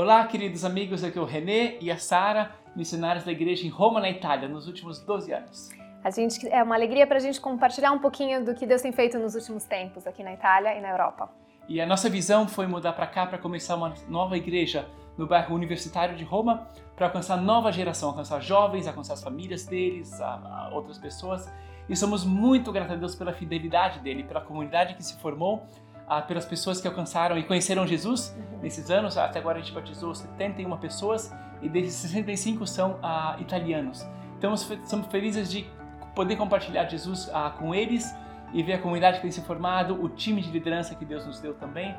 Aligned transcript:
Olá, 0.00 0.24
queridos 0.28 0.64
amigos, 0.64 1.02
aqui 1.02 1.18
é 1.18 1.20
o 1.20 1.24
René 1.24 1.76
e 1.80 1.90
a 1.90 1.98
Sara, 1.98 2.52
missionários 2.76 3.24
da 3.24 3.32
igreja 3.32 3.66
em 3.66 3.68
Roma, 3.68 3.98
na 3.98 4.08
Itália, 4.08 4.48
nos 4.48 4.68
últimos 4.68 5.00
12 5.00 5.32
anos. 5.32 5.70
A 6.04 6.10
gente, 6.12 6.46
é 6.50 6.62
uma 6.62 6.76
alegria 6.76 7.04
para 7.04 7.16
a 7.16 7.20
gente 7.20 7.40
compartilhar 7.40 7.90
um 7.90 7.98
pouquinho 7.98 8.44
do 8.44 8.54
que 8.54 8.64
Deus 8.64 8.80
tem 8.80 8.92
feito 8.92 9.18
nos 9.18 9.34
últimos 9.34 9.64
tempos 9.64 10.06
aqui 10.06 10.22
na 10.22 10.32
Itália 10.32 10.78
e 10.78 10.80
na 10.80 10.90
Europa. 10.90 11.28
E 11.68 11.80
a 11.80 11.84
nossa 11.84 12.08
visão 12.08 12.46
foi 12.46 12.68
mudar 12.68 12.92
para 12.92 13.08
cá 13.08 13.26
para 13.26 13.38
começar 13.38 13.74
uma 13.74 13.92
nova 14.08 14.36
igreja 14.36 14.86
no 15.16 15.26
bairro 15.26 15.52
universitário 15.52 16.14
de 16.14 16.22
Roma 16.22 16.68
para 16.94 17.06
alcançar 17.06 17.36
nova 17.36 17.72
geração, 17.72 18.10
alcançar 18.10 18.40
jovens, 18.40 18.86
alcançar 18.86 19.14
as 19.14 19.22
famílias 19.24 19.66
deles, 19.66 20.20
a, 20.20 20.68
a 20.68 20.70
outras 20.76 20.96
pessoas. 20.96 21.52
E 21.88 21.96
somos 21.96 22.24
muito 22.24 22.70
gratos 22.70 22.92
a 22.92 22.96
Deus 22.96 23.16
pela 23.16 23.32
fidelidade 23.32 23.98
dele, 23.98 24.22
pela 24.22 24.42
comunidade 24.42 24.94
que 24.94 25.02
se 25.02 25.18
formou, 25.18 25.66
ah, 26.08 26.22
pelas 26.22 26.44
pessoas 26.44 26.80
que 26.80 26.88
alcançaram 26.88 27.36
e 27.38 27.42
conheceram 27.42 27.86
Jesus 27.86 28.34
uhum. 28.36 28.58
nesses 28.60 28.90
anos. 28.90 29.16
Até 29.16 29.38
agora 29.38 29.58
a 29.58 29.60
gente 29.60 29.72
batizou 29.72 30.14
71 30.14 30.76
pessoas 30.78 31.34
e 31.60 31.68
desses 31.68 31.94
65 31.94 32.66
são 32.66 32.98
ah, 33.02 33.36
italianos. 33.40 34.06
Então 34.38 34.56
somos 34.56 35.06
felizes 35.08 35.50
de 35.50 35.66
poder 36.14 36.36
compartilhar 36.36 36.86
Jesus 36.86 37.30
ah, 37.32 37.50
com 37.50 37.74
eles 37.74 38.14
e 38.52 38.62
ver 38.62 38.74
a 38.74 38.78
comunidade 38.78 39.16
que 39.16 39.22
tem 39.22 39.30
se 39.30 39.42
formado, 39.42 40.02
o 40.02 40.08
time 40.08 40.40
de 40.40 40.50
liderança 40.50 40.94
que 40.94 41.04
Deus 41.04 41.26
nos 41.26 41.38
deu 41.40 41.54
também, 41.54 41.94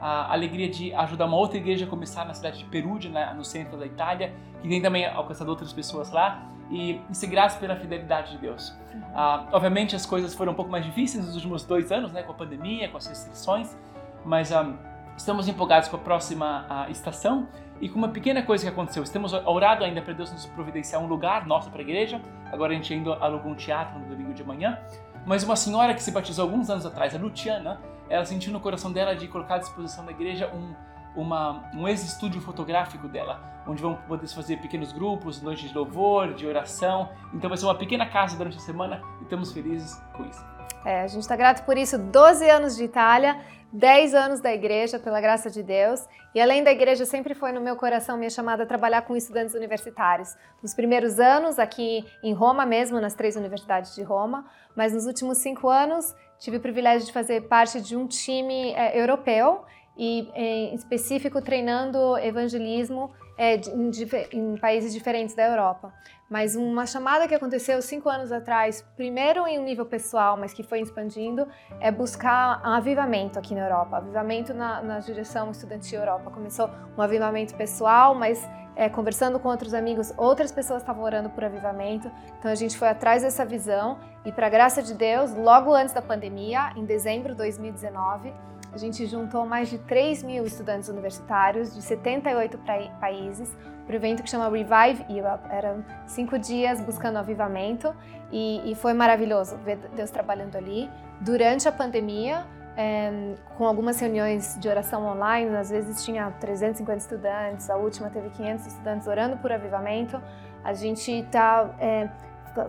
a 0.00 0.32
alegria 0.32 0.68
de 0.68 0.92
ajudar 0.94 1.24
uma 1.24 1.36
outra 1.36 1.56
igreja 1.56 1.86
a 1.86 1.88
começar 1.88 2.26
na 2.26 2.34
cidade 2.34 2.58
de 2.58 2.64
Perugia, 2.66 3.32
no 3.34 3.44
centro 3.44 3.78
da 3.78 3.86
Itália, 3.86 4.34
que 4.60 4.68
tem 4.68 4.82
também 4.82 5.06
alcançado 5.06 5.48
outras 5.48 5.72
pessoas 5.72 6.10
lá, 6.10 6.46
e, 6.70 7.00
e 7.10 7.14
ser 7.14 7.28
pela 7.58 7.76
fidelidade 7.76 8.32
de 8.32 8.38
Deus. 8.38 8.76
Uhum. 8.92 9.02
Ah, 9.14 9.46
obviamente 9.52 9.94
as 9.94 10.06
coisas 10.06 10.34
foram 10.34 10.52
um 10.52 10.54
pouco 10.54 10.70
mais 10.70 10.84
difíceis 10.84 11.24
nos 11.24 11.34
últimos 11.34 11.64
dois 11.64 11.92
anos, 11.92 12.12
né, 12.12 12.22
com 12.22 12.32
a 12.32 12.34
pandemia, 12.34 12.88
com 12.88 12.96
as 12.96 13.06
restrições, 13.06 13.76
mas 14.24 14.52
ah, 14.52 14.72
estamos 15.16 15.48
empolgados 15.48 15.88
com 15.88 15.96
a 15.96 15.98
próxima 15.98 16.66
ah, 16.68 16.90
estação 16.90 17.48
e 17.80 17.88
com 17.88 17.98
uma 17.98 18.08
pequena 18.08 18.42
coisa 18.42 18.64
que 18.64 18.70
aconteceu. 18.70 19.02
Estamos 19.02 19.32
orado 19.32 19.84
ainda 19.84 20.00
para 20.00 20.12
Deus 20.14 20.32
nos 20.32 20.46
providenciar 20.46 21.02
um 21.02 21.06
lugar 21.06 21.46
nosso 21.46 21.70
para 21.70 21.80
a 21.80 21.82
igreja. 21.82 22.20
Agora 22.52 22.72
a 22.72 22.76
gente 22.76 22.92
ainda 22.92 23.14
alugou 23.16 23.52
um 23.52 23.54
teatro 23.54 23.98
no 23.98 24.06
domingo 24.06 24.32
de 24.32 24.44
manhã. 24.44 24.78
Mas 25.26 25.42
uma 25.42 25.56
senhora 25.56 25.94
que 25.94 26.02
se 26.02 26.10
batizou 26.10 26.44
alguns 26.44 26.70
anos 26.70 26.84
atrás, 26.84 27.14
a 27.14 27.18
Luciana, 27.18 27.80
ela 28.08 28.24
sentiu 28.24 28.52
no 28.52 28.60
coração 28.60 28.92
dela 28.92 29.16
de 29.16 29.26
colocar 29.26 29.56
à 29.56 29.58
disposição 29.58 30.04
da 30.04 30.12
igreja 30.12 30.50
um, 30.54 30.74
uma, 31.16 31.70
um 31.74 31.86
ex-estúdio 31.86 32.40
fotográfico 32.40 33.08
dela, 33.08 33.62
onde 33.66 33.82
vão 33.82 33.94
poder 33.94 34.26
fazer 34.28 34.58
pequenos 34.58 34.92
grupos, 34.92 35.40
noites 35.40 35.68
de 35.68 35.74
louvor, 35.74 36.34
de 36.34 36.46
oração. 36.46 37.10
Então 37.32 37.48
vai 37.48 37.56
ser 37.56 37.64
uma 37.66 37.74
pequena 37.74 38.06
casa 38.06 38.36
durante 38.36 38.56
a 38.56 38.60
semana 38.60 39.02
e 39.20 39.24
estamos 39.24 39.52
felizes 39.52 40.00
com 40.16 40.24
isso. 40.24 40.44
É, 40.84 41.00
a 41.00 41.06
gente 41.06 41.22
está 41.22 41.34
grato 41.34 41.64
por 41.64 41.78
isso. 41.78 41.98
12 41.98 42.48
anos 42.48 42.76
de 42.76 42.84
Itália, 42.84 43.40
10 43.72 44.14
anos 44.14 44.40
da 44.40 44.52
igreja, 44.52 44.98
pela 44.98 45.20
graça 45.20 45.50
de 45.50 45.62
Deus. 45.62 46.06
E 46.34 46.40
além 46.40 46.62
da 46.62 46.70
igreja, 46.70 47.06
sempre 47.06 47.34
foi 47.34 47.52
no 47.52 47.60
meu 47.60 47.76
coração 47.76 48.18
minha 48.18 48.28
chamada 48.28 48.64
a 48.64 48.66
trabalhar 48.66 49.02
com 49.02 49.16
estudantes 49.16 49.54
universitários. 49.54 50.36
Nos 50.62 50.74
primeiros 50.74 51.18
anos, 51.18 51.58
aqui 51.58 52.04
em 52.22 52.34
Roma 52.34 52.66
mesmo, 52.66 53.00
nas 53.00 53.14
três 53.14 53.34
universidades 53.34 53.94
de 53.94 54.02
Roma, 54.02 54.44
mas 54.76 54.92
nos 54.92 55.06
últimos 55.06 55.38
cinco 55.38 55.68
anos 55.68 56.14
tive 56.38 56.58
o 56.58 56.60
privilégio 56.60 57.06
de 57.06 57.12
fazer 57.12 57.42
parte 57.42 57.80
de 57.80 57.96
um 57.96 58.06
time 58.06 58.72
é, 58.74 59.00
europeu 59.00 59.64
e 59.96 60.28
em 60.34 60.74
específico 60.74 61.40
treinando 61.40 62.18
evangelismo 62.18 63.12
é, 63.36 63.56
em, 63.56 63.90
em, 64.32 64.56
países 64.56 64.92
diferentes 64.92 65.34
da 65.34 65.44
Europa. 65.44 65.92
Mas 66.28 66.56
uma 66.56 66.86
chamada 66.86 67.28
que 67.28 67.34
aconteceu 67.34 67.80
cinco 67.82 68.08
anos 68.08 68.32
atrás, 68.32 68.84
primeiro 68.96 69.46
em 69.46 69.58
um 69.58 69.64
nível 69.64 69.86
pessoal, 69.86 70.36
mas 70.36 70.52
que 70.52 70.62
foi 70.62 70.80
expandindo, 70.80 71.46
é 71.80 71.90
buscar 71.92 72.62
um 72.64 72.70
avivamento 72.70 73.38
aqui 73.38 73.54
na 73.54 73.62
Europa, 73.62 73.98
avivamento 73.98 74.54
na, 74.54 74.82
na 74.82 74.98
direção 75.00 75.50
estudantil 75.50 76.00
Europa. 76.00 76.30
Começou 76.30 76.70
um 76.96 77.02
avivamento 77.02 77.54
pessoal, 77.54 78.14
mas 78.14 78.48
é, 78.76 78.88
conversando 78.88 79.38
com 79.38 79.48
outros 79.48 79.74
amigos, 79.74 80.12
outras 80.16 80.50
pessoas 80.50 80.82
estavam 80.82 81.04
orando 81.04 81.30
por 81.30 81.44
avivamento. 81.44 82.10
Então 82.38 82.50
a 82.50 82.54
gente 82.54 82.76
foi 82.76 82.88
atrás 82.88 83.22
dessa 83.22 83.44
visão 83.44 83.98
e, 84.24 84.32
para 84.32 84.48
graça 84.48 84.82
de 84.82 84.94
Deus, 84.94 85.32
logo 85.34 85.72
antes 85.72 85.94
da 85.94 86.02
pandemia, 86.02 86.72
em 86.76 86.84
dezembro 86.84 87.32
de 87.32 87.38
2019, 87.38 88.32
a 88.74 88.76
gente 88.76 89.06
juntou 89.06 89.46
mais 89.46 89.68
de 89.68 89.78
3 89.78 90.24
mil 90.24 90.44
estudantes 90.44 90.88
universitários 90.88 91.72
de 91.72 91.80
78 91.80 92.58
países 93.00 93.56
para 93.86 93.92
o 93.92 93.96
evento 93.96 94.22
que 94.22 94.28
chama 94.28 94.48
Revive 94.48 95.04
Europe. 95.08 95.44
Eram 95.48 95.84
cinco 96.08 96.36
dias 96.38 96.80
buscando 96.80 97.18
avivamento 97.18 97.94
e, 98.32 98.72
e 98.72 98.74
foi 98.74 98.92
maravilhoso 98.92 99.56
ver 99.58 99.76
Deus 99.94 100.10
trabalhando 100.10 100.56
ali. 100.56 100.90
Durante 101.20 101.68
a 101.68 101.72
pandemia, 101.72 102.44
é, 102.76 103.34
com 103.56 103.64
algumas 103.64 104.00
reuniões 104.00 104.58
de 104.58 104.68
oração 104.68 105.06
online, 105.06 105.54
às 105.56 105.70
vezes 105.70 106.04
tinha 106.04 106.32
350 106.40 106.98
estudantes, 106.98 107.70
a 107.70 107.76
última 107.76 108.10
teve 108.10 108.28
500 108.30 108.66
estudantes 108.66 109.06
orando 109.06 109.36
por 109.36 109.52
avivamento. 109.52 110.20
A 110.64 110.74
gente 110.74 111.12
está 111.12 111.76
é, 111.78 112.08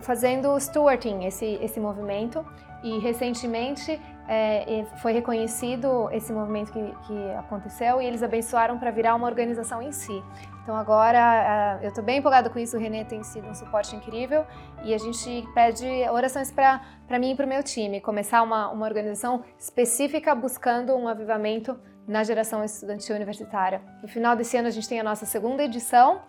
fazendo 0.02 0.56
stewarding 0.60 1.24
esse, 1.24 1.58
esse 1.60 1.80
movimento 1.80 2.46
e 2.84 2.98
recentemente 3.00 4.00
é, 4.28 4.84
foi 5.00 5.12
reconhecido 5.12 6.08
esse 6.10 6.32
movimento 6.32 6.72
que, 6.72 6.82
que 7.06 7.30
aconteceu 7.38 8.00
e 8.00 8.06
eles 8.06 8.22
abençoaram 8.22 8.78
para 8.78 8.90
virar 8.90 9.14
uma 9.14 9.26
organização 9.26 9.80
em 9.80 9.92
si. 9.92 10.22
Então 10.62 10.74
agora 10.74 11.78
eu 11.80 11.90
estou 11.90 12.02
bem 12.02 12.18
empolgada 12.18 12.50
com 12.50 12.58
isso, 12.58 12.76
o 12.76 12.80
Renê 12.80 13.04
tem 13.04 13.22
sido 13.22 13.48
um 13.48 13.54
suporte 13.54 13.94
incrível 13.94 14.44
e 14.82 14.92
a 14.92 14.98
gente 14.98 15.46
pede 15.54 15.86
orações 16.10 16.50
para 16.50 17.18
mim 17.20 17.32
e 17.32 17.36
para 17.36 17.46
o 17.46 17.48
meu 17.48 17.62
time, 17.62 18.00
começar 18.00 18.42
uma, 18.42 18.68
uma 18.70 18.84
organização 18.84 19.44
específica 19.56 20.34
buscando 20.34 20.94
um 20.96 21.06
avivamento 21.06 21.78
na 22.06 22.24
geração 22.24 22.64
estudantil 22.64 23.14
universitária. 23.14 23.80
No 24.02 24.08
final 24.08 24.34
desse 24.34 24.56
ano 24.56 24.66
a 24.66 24.70
gente 24.72 24.88
tem 24.88 24.98
a 24.98 25.04
nossa 25.04 25.24
segunda 25.24 25.62
edição, 25.62 26.22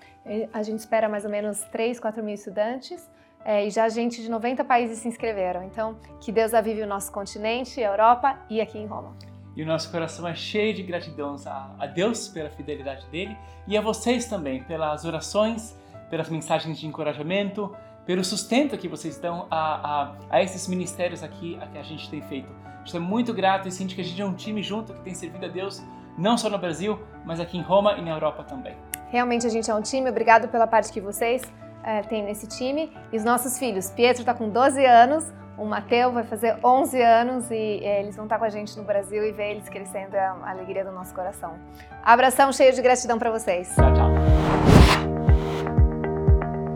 a 0.54 0.62
gente 0.62 0.80
espera 0.80 1.10
mais 1.10 1.26
ou 1.26 1.32
menos 1.32 1.62
3, 1.72 2.00
4 2.00 2.24
mil 2.24 2.36
estudantes 2.36 3.10
é, 3.44 3.66
e 3.66 3.70
já 3.70 3.88
gente 3.90 4.22
de 4.22 4.30
90 4.30 4.64
países 4.66 5.00
se 5.00 5.08
inscreveram. 5.08 5.64
Então, 5.64 5.98
que 6.20 6.32
Deus 6.32 6.54
avive 6.54 6.82
o 6.82 6.88
nosso 6.88 7.12
continente, 7.12 7.84
a 7.84 7.88
Europa 7.92 8.38
e 8.50 8.60
aqui 8.60 8.78
em 8.78 8.86
Roma. 8.86 9.16
E 9.56 9.64
o 9.64 9.66
nosso 9.66 9.90
coração 9.90 10.28
é 10.28 10.36
cheio 10.36 10.74
de 10.74 10.84
gratidão 10.84 11.36
a, 11.46 11.88
Deus 11.88 12.28
pela 12.28 12.50
fidelidade 12.50 13.08
dele 13.08 13.36
e 13.68 13.76
a 13.76 13.82
vocês 13.82 14.26
também 14.26 14.64
pelas 14.64 15.04
orações, 15.04 15.76
pelas 16.12 16.30
mensagens 16.30 16.78
de 16.78 16.86
encorajamento, 16.86 17.76
pelo 18.06 18.24
sustento 18.24 18.78
que 18.78 18.88
vocês 18.88 19.18
dão 19.18 19.48
a, 19.50 20.04
a, 20.04 20.16
a 20.30 20.44
esses 20.44 20.68
ministérios 20.68 21.24
aqui 21.24 21.58
a 21.60 21.66
que 21.66 21.78
a 21.78 21.84
gente 21.84 22.08
tem 22.10 22.22
feito. 22.22 22.50
Estou 22.86 23.02
muito 23.02 23.34
grato 23.34 23.68
e 23.68 23.72
sinto 23.72 23.96
que 23.96 24.02
a 24.02 24.04
gente 24.04 24.22
é 24.22 24.26
um 24.26 24.36
time 24.36 24.62
junto 24.62 24.94
que 24.94 25.02
tem 25.02 25.16
servido 25.16 25.46
a 25.46 25.50
Deus 25.50 25.82
não 26.18 26.38
só 26.38 26.50
no 26.50 26.58
Brasil, 26.58 27.00
mas 27.26 27.40
aqui 27.40 27.58
em 27.58 27.62
Roma 27.62 27.94
e 27.94 28.02
na 28.02 28.12
Europa 28.12 28.44
também. 28.44 28.76
Realmente 29.10 29.46
a 29.46 29.50
gente 29.50 29.70
é 29.70 29.76
um 29.76 29.82
time. 29.82 30.10
Obrigado 30.10 30.48
pela 30.50 30.68
parte 30.68 30.92
que 30.92 31.00
vocês 31.00 31.42
é, 31.88 32.02
têm 32.02 32.22
nesse 32.22 32.46
time. 32.48 32.92
E 33.14 33.18
os 33.18 33.24
nossos 33.24 33.58
filhos. 33.58 33.90
Pietro 33.90 34.22
está 34.22 34.34
com 34.34 34.50
12 34.50 34.86
anos, 34.86 35.24
o 35.58 35.66
Mateu 35.66 36.12
vai 36.12 36.26
fazer 36.26 36.60
11 36.62 37.02
anos 37.02 37.50
e 37.50 37.80
é, 37.82 38.02
eles 38.02 38.18
vão 38.18 38.26
estar 38.26 38.38
com 38.38 38.44
a 38.44 38.50
gente 38.50 38.78
no 38.78 38.84
Brasil 38.84 39.26
e 39.26 39.32
ver 39.32 39.52
eles 39.52 39.70
crescendo 39.70 40.16
é 40.16 40.20
a 40.20 40.50
alegria 40.50 40.84
do 40.84 40.92
nosso 40.92 41.16
coração. 41.16 41.58
Abração 42.04 42.52
cheio 42.52 42.74
de 42.74 42.82
gratidão 42.82 43.18
para 43.18 43.32
vocês. 43.32 43.74
Tchau, 43.74 43.94
tchau. 43.94 44.12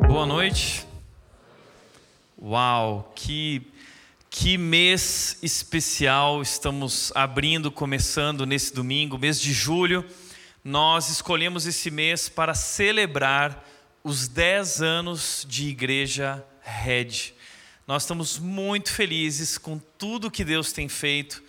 Boa 0.08 0.26
noite. 0.26 0.88
Uau, 2.42 3.12
que 3.14 3.68
que 4.30 4.58
mês 4.58 5.38
especial 5.44 6.42
estamos 6.42 7.12
abrindo, 7.14 7.70
começando 7.70 8.46
nesse 8.46 8.74
domingo, 8.74 9.18
mês 9.18 9.40
de 9.40 9.52
julho. 9.52 10.06
Nós 10.64 11.10
escolhemos 11.10 11.68
esse 11.68 11.92
mês 11.92 12.30
para 12.30 12.54
celebrar 12.54 13.62
os 14.03 14.28
10 14.28 14.81
anos 14.81 15.45
de 15.47 15.67
Igreja 15.67 16.44
Red. 16.62 17.34
Nós 17.85 18.03
estamos 18.03 18.39
muito 18.39 18.91
felizes 18.91 19.57
com 19.57 19.78
tudo 19.97 20.31
que 20.31 20.44
Deus 20.44 20.72
tem 20.72 20.89
feito 20.89 21.44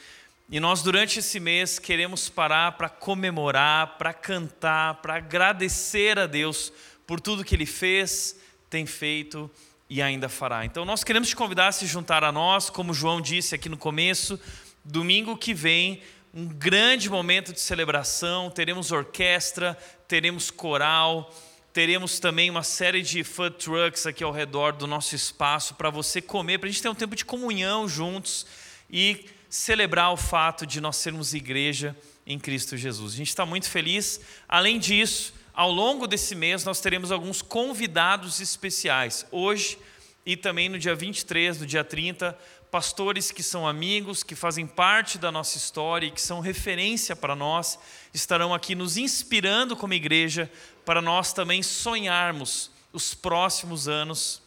e 0.52 0.60
nós, 0.60 0.82
durante 0.82 1.18
esse 1.18 1.40
mês, 1.40 1.78
queremos 1.78 2.28
parar 2.28 2.72
para 2.72 2.86
comemorar, 2.86 3.96
para 3.96 4.12
cantar, 4.12 4.96
para 4.96 5.14
agradecer 5.14 6.19
a 6.19 6.26
Deus 6.26 6.70
por 7.06 7.20
tudo 7.20 7.43
que 7.43 7.54
Ele 7.54 7.64
fez, 7.64 8.38
tem 8.69 8.84
feito 8.84 9.50
e 9.88 10.02
ainda 10.02 10.28
fará. 10.28 10.62
Então, 10.66 10.84
nós 10.84 11.02
queremos 11.02 11.31
te 11.31 11.37
convidar 11.37 11.69
a 11.69 11.72
se 11.72 11.87
juntar 11.87 12.22
a 12.22 12.31
nós, 12.31 12.69
como 12.69 12.93
João 12.93 13.19
disse 13.19 13.55
aqui 13.55 13.70
no 13.70 13.78
começo, 13.78 14.38
domingo 14.84 15.38
que 15.38 15.55
vem, 15.55 16.02
um 16.34 16.46
grande 16.46 17.08
momento 17.08 17.50
de 17.55 17.60
celebração, 17.60 18.50
teremos 18.50 18.93
orquestra, 18.93 19.75
teremos 20.06 20.50
coral 20.50 21.32
Teremos 21.72 22.19
também 22.19 22.50
uma 22.50 22.62
série 22.62 23.00
de 23.00 23.24
food 23.24 23.56
trucks 23.56 24.04
aqui 24.04 24.22
ao 24.22 24.30
redor 24.30 24.72
do 24.72 24.86
nosso 24.86 25.14
espaço 25.14 25.74
para 25.74 25.88
você 25.88 26.20
comer, 26.20 26.58
para 26.58 26.69
a 26.69 26.70
gente 26.70 26.82
ter 26.82 26.88
um 26.90 26.94
tempo 26.94 27.16
de 27.16 27.24
comunhão 27.24 27.88
juntos 27.88 28.46
e 28.90 29.24
celebrar 29.48 30.12
o 30.12 30.16
fato 30.19 30.66
de 30.66 30.82
nós 30.82 30.96
sermos 30.96 31.32
igreja 31.32 31.96
em 32.26 32.38
Cristo 32.38 32.76
Jesus. 32.76 33.14
A 33.14 33.16
gente 33.16 33.30
está 33.30 33.46
muito 33.46 33.70
feliz. 33.70 34.20
Além 34.46 34.78
disso, 34.78 35.32
ao 35.54 35.72
longo 35.72 36.06
desse 36.06 36.34
mês, 36.34 36.62
nós 36.62 36.78
teremos 36.78 37.10
alguns 37.10 37.40
convidados 37.40 38.38
especiais. 38.38 39.24
Hoje 39.30 39.78
e 40.24 40.36
também 40.36 40.69
no 40.69 40.78
dia 40.78 40.94
23, 40.94 41.60
no 41.60 41.66
dia 41.66 41.82
30, 41.82 42.38
pastores 42.70 43.30
que 43.30 43.42
são 43.42 43.66
amigos, 43.66 44.22
que 44.22 44.34
fazem 44.34 44.66
parte 44.66 45.19
da 45.19 45.32
nossa 45.32 45.58
história 45.58 46.06
e 46.06 46.10
que 46.10 46.20
são 46.20 46.40
referência 46.40 47.16
para 47.16 47.34
nós, 47.34 47.78
estarão 48.14 48.54
aqui 48.54 48.74
nos 48.74 48.96
inspirando 48.96 49.76
como 49.76 49.94
igreja 49.94 50.50
para 50.84 51.00
nós 51.00 51.32
também 51.32 51.62
sonharmos 51.62 52.70
os 52.93 53.14
próximos 53.14 53.88
anos 53.88 54.43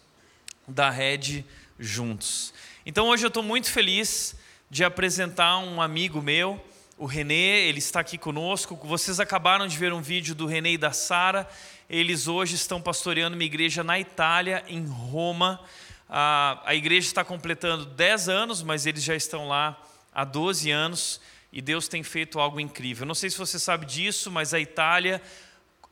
da 0.67 0.89
Rede 0.89 1.45
juntos. 1.79 2.53
Então 2.85 3.07
hoje 3.07 3.25
eu 3.25 3.29
estou 3.29 3.43
muito 3.43 3.71
feliz 3.71 4.35
de 4.69 4.83
apresentar 4.83 5.57
um 5.59 5.81
amigo 5.81 6.21
meu, 6.21 6.63
o 6.97 7.05
Renê, 7.05 7.67
ele 7.67 7.79
está 7.79 7.99
aqui 7.99 8.17
conosco. 8.17 8.79
Vocês 8.83 9.19
acabaram 9.19 9.67
de 9.67 9.77
ver 9.77 9.91
um 9.91 10.01
vídeo 10.01 10.33
do 10.33 10.45
Renê 10.45 10.73
e 10.73 10.77
da 10.77 10.91
Sara. 10.91 11.47
Eles 11.89 12.27
hoje 12.27 12.55
estão 12.55 12.81
pastoreando 12.81 13.35
uma 13.35 13.43
igreja 13.43 13.83
na 13.83 13.99
Itália, 13.99 14.63
em 14.67 14.85
Roma. 14.85 15.59
A, 16.07 16.61
a 16.63 16.73
igreja 16.73 17.07
está 17.07 17.23
completando 17.23 17.85
10 17.85 18.29
anos, 18.29 18.63
mas 18.63 18.85
eles 18.85 19.03
já 19.03 19.13
estão 19.13 19.49
lá 19.49 19.77
há 20.13 20.23
12 20.23 20.71
anos 20.71 21.19
e 21.51 21.61
Deus 21.61 21.87
tem 21.87 22.01
feito 22.01 22.39
algo 22.39 22.59
incrível. 22.59 23.05
Não 23.05 23.15
sei 23.15 23.29
se 23.29 23.37
você 23.37 23.59
sabe 23.59 23.85
disso, 23.85 24.31
mas 24.31 24.53
a 24.53 24.59
Itália, 24.59 25.21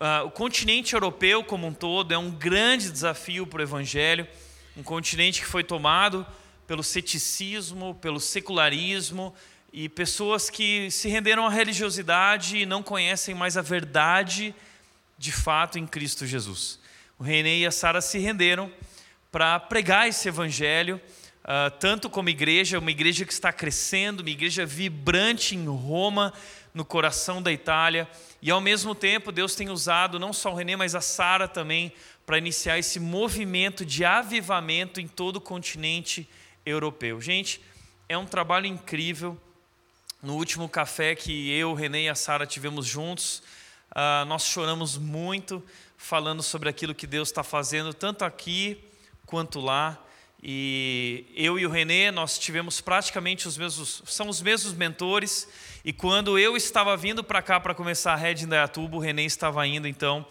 uh, 0.03 0.25
o 0.25 0.31
continente 0.31 0.93
europeu 0.93 1.45
como 1.45 1.65
um 1.65 1.73
todo, 1.73 2.13
é 2.13 2.17
um 2.17 2.29
grande 2.29 2.91
desafio 2.91 3.47
para 3.47 3.59
o 3.59 3.63
Evangelho. 3.63 4.27
Um 4.75 4.83
continente 4.83 5.39
que 5.39 5.47
foi 5.47 5.63
tomado 5.63 6.25
pelo 6.67 6.83
ceticismo, 6.83 7.95
pelo 7.95 8.19
secularismo 8.19 9.33
e 9.71 9.87
pessoas 9.87 10.49
que 10.49 10.91
se 10.91 11.07
renderam 11.07 11.47
à 11.47 11.49
religiosidade 11.49 12.57
e 12.57 12.65
não 12.65 12.83
conhecem 12.83 13.33
mais 13.33 13.55
a 13.55 13.61
verdade 13.61 14.53
de 15.17 15.31
fato 15.31 15.79
em 15.79 15.87
Cristo 15.87 16.25
Jesus. 16.25 16.79
O 17.17 17.23
René 17.23 17.57
e 17.57 17.65
a 17.65 17.71
Sara 17.71 18.01
se 18.01 18.19
renderam 18.19 18.71
para 19.31 19.59
pregar 19.59 20.07
esse 20.07 20.27
evangelho, 20.27 20.99
uh, 21.43 21.71
tanto 21.79 22.09
como 22.09 22.29
igreja, 22.29 22.77
uma 22.77 22.91
igreja 22.91 23.25
que 23.25 23.33
está 23.33 23.53
crescendo, 23.53 24.19
uma 24.19 24.29
igreja 24.29 24.65
vibrante 24.65 25.55
em 25.55 25.65
Roma, 25.65 26.33
no 26.73 26.83
coração 26.83 27.41
da 27.41 27.51
Itália, 27.51 28.09
e 28.41 28.49
ao 28.49 28.59
mesmo 28.59 28.95
tempo 28.95 29.31
Deus 29.31 29.55
tem 29.55 29.69
usado 29.69 30.19
não 30.19 30.33
só 30.33 30.51
o 30.51 30.55
René, 30.55 30.75
mas 30.75 30.95
a 30.95 31.01
Sara 31.01 31.47
também 31.47 31.93
para 32.25 32.37
iniciar 32.37 32.79
esse 32.79 32.99
movimento 32.99 33.85
de 33.85 34.03
avivamento 34.03 34.99
em 34.99 35.07
todo 35.07 35.37
o 35.37 35.41
continente 35.41 36.27
europeu. 36.65 37.21
Gente, 37.21 37.61
é 38.09 38.17
um 38.17 38.25
trabalho 38.25 38.65
incrível. 38.65 39.37
No 40.21 40.35
último 40.35 40.69
café 40.69 41.15
que 41.15 41.51
eu, 41.51 41.73
René 41.73 42.03
e 42.03 42.09
a 42.09 42.15
Sara 42.15 42.47
tivemos 42.47 42.85
juntos, 42.85 43.43
uh, 43.91 44.25
nós 44.25 44.45
choramos 44.45 44.97
muito 44.97 45.61
falando 45.97 46.41
sobre 46.41 46.69
aquilo 46.69 46.95
que 46.95 47.05
Deus 47.05 47.29
está 47.29 47.43
fazendo, 47.43 47.93
tanto 47.93 48.23
aqui 48.25 48.81
quanto 49.25 49.59
lá. 49.59 49.99
E 50.41 51.25
eu 51.33 51.57
e 51.57 51.65
o 51.65 51.69
Renê, 51.69 52.11
nós 52.11 52.37
tivemos 52.37 52.81
praticamente 52.81 53.47
os 53.47 53.57
mesmos, 53.57 54.03
são 54.05 54.27
os 54.27 54.41
mesmos 54.41 54.73
mentores. 54.73 55.47
E 55.85 55.91
quando 55.91 56.39
eu 56.39 56.55
estava 56.55 56.95
vindo 56.95 57.21
para 57.25 57.41
cá 57.41 57.59
para 57.59 57.75
começar 57.75 58.13
a 58.13 58.15
Red 58.15 58.35
em 58.35 58.47
Dayatuba, 58.47 58.95
o 58.95 58.99
Renê 58.99 59.25
estava 59.25 59.67
indo 59.67 59.85
então 59.85 60.25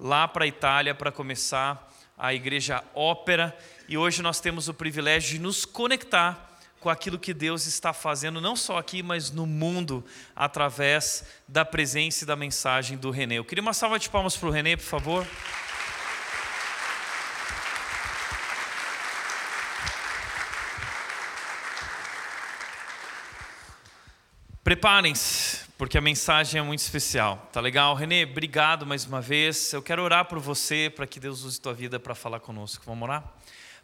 lá 0.00 0.26
para 0.26 0.44
a 0.44 0.48
Itália 0.48 0.96
para 0.96 1.12
começar 1.12 1.94
a 2.18 2.34
igreja 2.34 2.82
Ópera. 2.92 3.56
E 3.88 3.96
hoje 3.96 4.20
nós 4.20 4.40
temos 4.40 4.66
o 4.66 4.74
privilégio 4.74 5.36
de 5.36 5.38
nos 5.38 5.64
conectar 5.64 6.58
com 6.80 6.90
aquilo 6.90 7.20
que 7.20 7.32
Deus 7.32 7.66
está 7.66 7.92
fazendo, 7.92 8.40
não 8.40 8.56
só 8.56 8.78
aqui, 8.78 9.00
mas 9.00 9.30
no 9.30 9.46
mundo, 9.46 10.04
através 10.34 11.24
da 11.46 11.64
presença 11.64 12.24
e 12.24 12.26
da 12.26 12.34
mensagem 12.34 12.98
do 12.98 13.12
Renê. 13.12 13.38
Eu 13.38 13.44
queria 13.44 13.62
uma 13.62 13.74
salva 13.74 14.00
de 14.00 14.10
palmas 14.10 14.36
para 14.36 14.48
o 14.48 14.50
Renê, 14.50 14.76
por 14.76 14.86
favor. 14.86 15.26
Preparem-se, 24.66 25.60
porque 25.78 25.96
a 25.96 26.00
mensagem 26.00 26.58
é 26.58 26.62
muito 26.64 26.80
especial. 26.80 27.48
Tá 27.52 27.60
legal? 27.60 27.94
Renê, 27.94 28.24
obrigado 28.24 28.84
mais 28.84 29.06
uma 29.06 29.20
vez. 29.20 29.72
Eu 29.72 29.80
quero 29.80 30.02
orar 30.02 30.24
por 30.24 30.40
você, 30.40 30.90
para 30.92 31.06
que 31.06 31.20
Deus 31.20 31.44
use 31.44 31.60
tua 31.60 31.72
vida 31.72 32.00
para 32.00 32.16
falar 32.16 32.40
conosco. 32.40 32.82
Vamos 32.84 33.04
orar? 33.04 33.22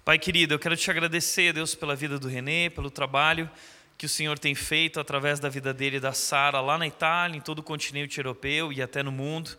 Pai 0.04 0.18
querido, 0.18 0.54
eu 0.54 0.58
quero 0.58 0.76
te 0.76 0.90
agradecer, 0.90 1.52
Deus, 1.52 1.76
pela 1.76 1.94
vida 1.94 2.18
do 2.18 2.26
Renê, 2.26 2.68
pelo 2.68 2.90
trabalho 2.90 3.48
que 3.96 4.06
o 4.06 4.08
Senhor 4.08 4.40
tem 4.40 4.56
feito 4.56 4.98
através 4.98 5.38
da 5.38 5.48
vida 5.48 5.72
dele 5.72 5.98
e 5.98 6.00
da 6.00 6.12
Sara 6.12 6.60
lá 6.60 6.76
na 6.76 6.88
Itália, 6.88 7.36
em 7.36 7.40
todo 7.40 7.60
o 7.60 7.62
continente 7.62 8.18
europeu 8.18 8.72
e 8.72 8.82
até 8.82 9.04
no 9.04 9.12
mundo. 9.12 9.56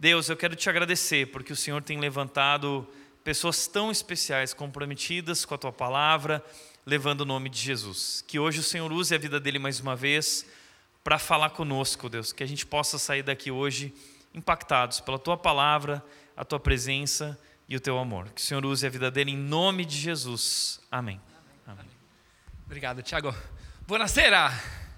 Deus, 0.00 0.28
eu 0.28 0.36
quero 0.36 0.56
te 0.56 0.68
agradecer 0.68 1.26
porque 1.26 1.52
o 1.52 1.56
Senhor 1.56 1.80
tem 1.80 2.00
levantado 2.00 2.84
pessoas 3.22 3.68
tão 3.68 3.88
especiais, 3.88 4.52
comprometidas 4.52 5.44
com 5.44 5.54
a 5.54 5.58
tua 5.58 5.72
palavra, 5.72 6.44
levando 6.84 7.22
o 7.22 7.24
nome 7.24 7.48
de 7.48 7.58
Jesus. 7.58 8.24
Que 8.26 8.38
hoje 8.38 8.60
o 8.60 8.62
Senhor 8.62 8.92
use 8.92 9.14
a 9.14 9.18
vida 9.18 9.38
dele 9.38 9.58
mais 9.58 9.80
uma 9.80 9.94
vez 9.94 10.46
para 11.02 11.18
falar 11.18 11.50
conosco, 11.50 12.08
Deus, 12.08 12.32
que 12.32 12.42
a 12.42 12.46
gente 12.46 12.66
possa 12.66 12.98
sair 12.98 13.22
daqui 13.22 13.50
hoje 13.50 13.94
impactados 14.34 15.00
pela 15.00 15.18
tua 15.18 15.36
palavra, 15.36 16.04
a 16.36 16.44
tua 16.44 16.60
presença 16.60 17.38
e 17.68 17.76
o 17.76 17.80
teu 17.80 17.98
amor. 17.98 18.28
Que 18.30 18.40
o 18.40 18.44
Senhor 18.44 18.64
use 18.64 18.86
a 18.86 18.90
vida 18.90 19.10
dele 19.10 19.30
em 19.30 19.36
nome 19.36 19.84
de 19.84 19.96
Jesus. 19.96 20.80
Amém. 20.90 21.20
Amém. 21.66 21.86
Obrigado, 22.66 23.02
Tiago. 23.02 23.34
Buonasera! 23.86 24.89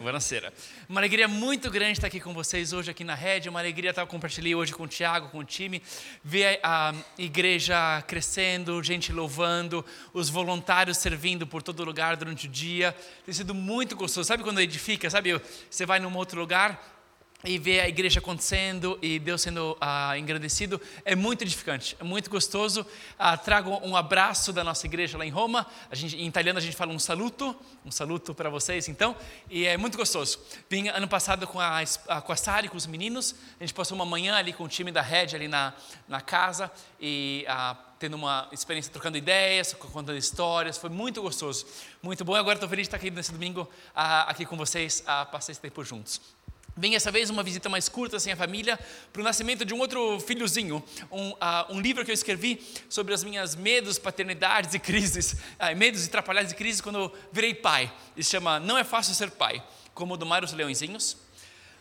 Buonasera. 0.00 0.52
Uma 0.88 1.00
alegria 1.00 1.26
muito 1.26 1.68
grande 1.72 1.94
estar 1.94 2.06
aqui 2.06 2.20
com 2.20 2.32
vocês 2.32 2.72
hoje 2.72 2.88
aqui 2.88 3.02
na 3.02 3.16
Rede. 3.16 3.48
Uma 3.48 3.58
alegria 3.58 3.90
estar 3.90 4.06
compartilhando 4.06 4.58
hoje 4.58 4.72
com 4.72 4.84
o 4.84 4.86
Tiago, 4.86 5.28
com 5.28 5.38
o 5.38 5.44
time, 5.44 5.82
ver 6.22 6.60
a 6.62 6.94
igreja 7.18 8.00
crescendo, 8.06 8.80
gente 8.80 9.12
louvando, 9.12 9.84
os 10.14 10.28
voluntários 10.30 10.98
servindo 10.98 11.48
por 11.48 11.64
todo 11.64 11.82
lugar 11.82 12.16
durante 12.16 12.46
o 12.46 12.48
dia. 12.48 12.94
Tem 13.24 13.34
sido 13.34 13.52
muito 13.52 13.96
gostoso. 13.96 14.24
Sabe 14.24 14.44
quando 14.44 14.60
edifica? 14.60 15.10
Sabe, 15.10 15.40
você 15.68 15.84
vai 15.84 15.98
num 15.98 16.16
outro 16.16 16.38
lugar, 16.38 16.97
e 17.44 17.56
ver 17.56 17.80
a 17.80 17.88
igreja 17.88 18.18
acontecendo 18.18 18.98
e 19.00 19.16
Deus 19.16 19.42
sendo 19.42 19.76
ah, 19.80 20.18
engrandecido 20.18 20.80
é 21.04 21.14
muito 21.14 21.42
edificante, 21.42 21.96
é 22.00 22.02
muito 22.02 22.28
gostoso. 22.28 22.84
Ah, 23.16 23.36
trago 23.36 23.78
um 23.84 23.96
abraço 23.96 24.52
da 24.52 24.64
nossa 24.64 24.84
igreja 24.86 25.16
lá 25.16 25.24
em 25.24 25.30
Roma. 25.30 25.64
A 25.88 25.94
gente, 25.94 26.16
em 26.16 26.26
italiano 26.26 26.58
a 26.58 26.62
gente 26.62 26.76
fala 26.76 26.92
um 26.92 26.98
saluto, 26.98 27.54
um 27.86 27.92
saluto 27.92 28.34
para 28.34 28.50
vocês, 28.50 28.88
então, 28.88 29.14
e 29.48 29.66
é 29.66 29.76
muito 29.76 29.96
gostoso. 29.96 30.40
Vim 30.68 30.88
ano 30.88 31.06
passado 31.06 31.46
com 31.46 31.60
a, 31.60 31.80
com 32.24 32.32
a 32.32 32.36
Sara 32.36 32.66
e 32.66 32.68
com 32.68 32.76
os 32.76 32.86
meninos, 32.86 33.36
a 33.60 33.62
gente 33.62 33.74
passou 33.74 33.94
uma 33.94 34.06
manhã 34.06 34.34
ali 34.34 34.52
com 34.52 34.64
o 34.64 34.68
time 34.68 34.90
da 34.90 35.00
Red 35.00 35.36
ali 35.36 35.46
na, 35.46 35.74
na 36.08 36.20
casa 36.20 36.68
e 37.00 37.44
ah, 37.46 37.76
tendo 38.00 38.14
uma 38.14 38.48
experiência 38.50 38.92
trocando 38.92 39.16
ideias, 39.16 39.72
contando 39.74 40.16
histórias, 40.16 40.76
foi 40.76 40.90
muito 40.90 41.22
gostoso, 41.22 41.64
muito 42.02 42.24
bom. 42.24 42.34
Agora 42.34 42.56
estou 42.56 42.68
feliz 42.68 42.84
de 42.84 42.88
estar 42.88 42.96
aqui 42.96 43.12
nesse 43.12 43.30
domingo 43.30 43.68
ah, 43.94 44.22
aqui 44.22 44.44
com 44.44 44.56
vocês, 44.56 45.04
a 45.06 45.24
passar 45.24 45.52
esse 45.52 45.60
tempo 45.60 45.84
juntos. 45.84 46.37
Vem 46.78 46.94
essa 46.94 47.10
vez 47.10 47.28
uma 47.28 47.42
visita 47.42 47.68
mais 47.68 47.88
curta 47.88 48.20
sem 48.20 48.32
a 48.32 48.36
família 48.36 48.78
para 49.12 49.20
o 49.20 49.24
nascimento 49.24 49.64
de 49.64 49.74
um 49.74 49.80
outro 49.80 50.20
filhozinho, 50.20 50.80
um, 51.10 51.30
uh, 51.30 51.36
um, 51.70 51.80
livro 51.80 52.04
que 52.04 52.10
eu 52.12 52.14
escrevi 52.14 52.64
sobre 52.88 53.12
as 53.12 53.24
minhas 53.24 53.56
medos, 53.56 53.98
paternidades 53.98 54.74
e 54.74 54.78
crises, 54.78 55.32
uh, 55.58 55.76
medos 55.76 56.04
e 56.04 56.06
atrapalhadas 56.06 56.52
e 56.52 56.54
crises 56.54 56.80
quando 56.80 57.00
eu 57.00 57.18
virei 57.32 57.52
pai. 57.52 57.92
Ele 58.14 58.22
se 58.22 58.30
chama 58.30 58.60
Não 58.60 58.78
é 58.78 58.84
Fácil 58.84 59.12
Ser 59.12 59.32
Pai, 59.32 59.60
como 59.92 60.16
domar 60.16 60.44
os 60.44 60.52
leõezinhos, 60.52 61.16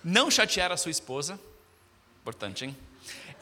não 0.04 0.32
chatear 0.32 0.72
a 0.72 0.78
sua 0.78 0.90
esposa, 0.90 1.40
importante, 2.24 2.66
hein? 2.66 2.76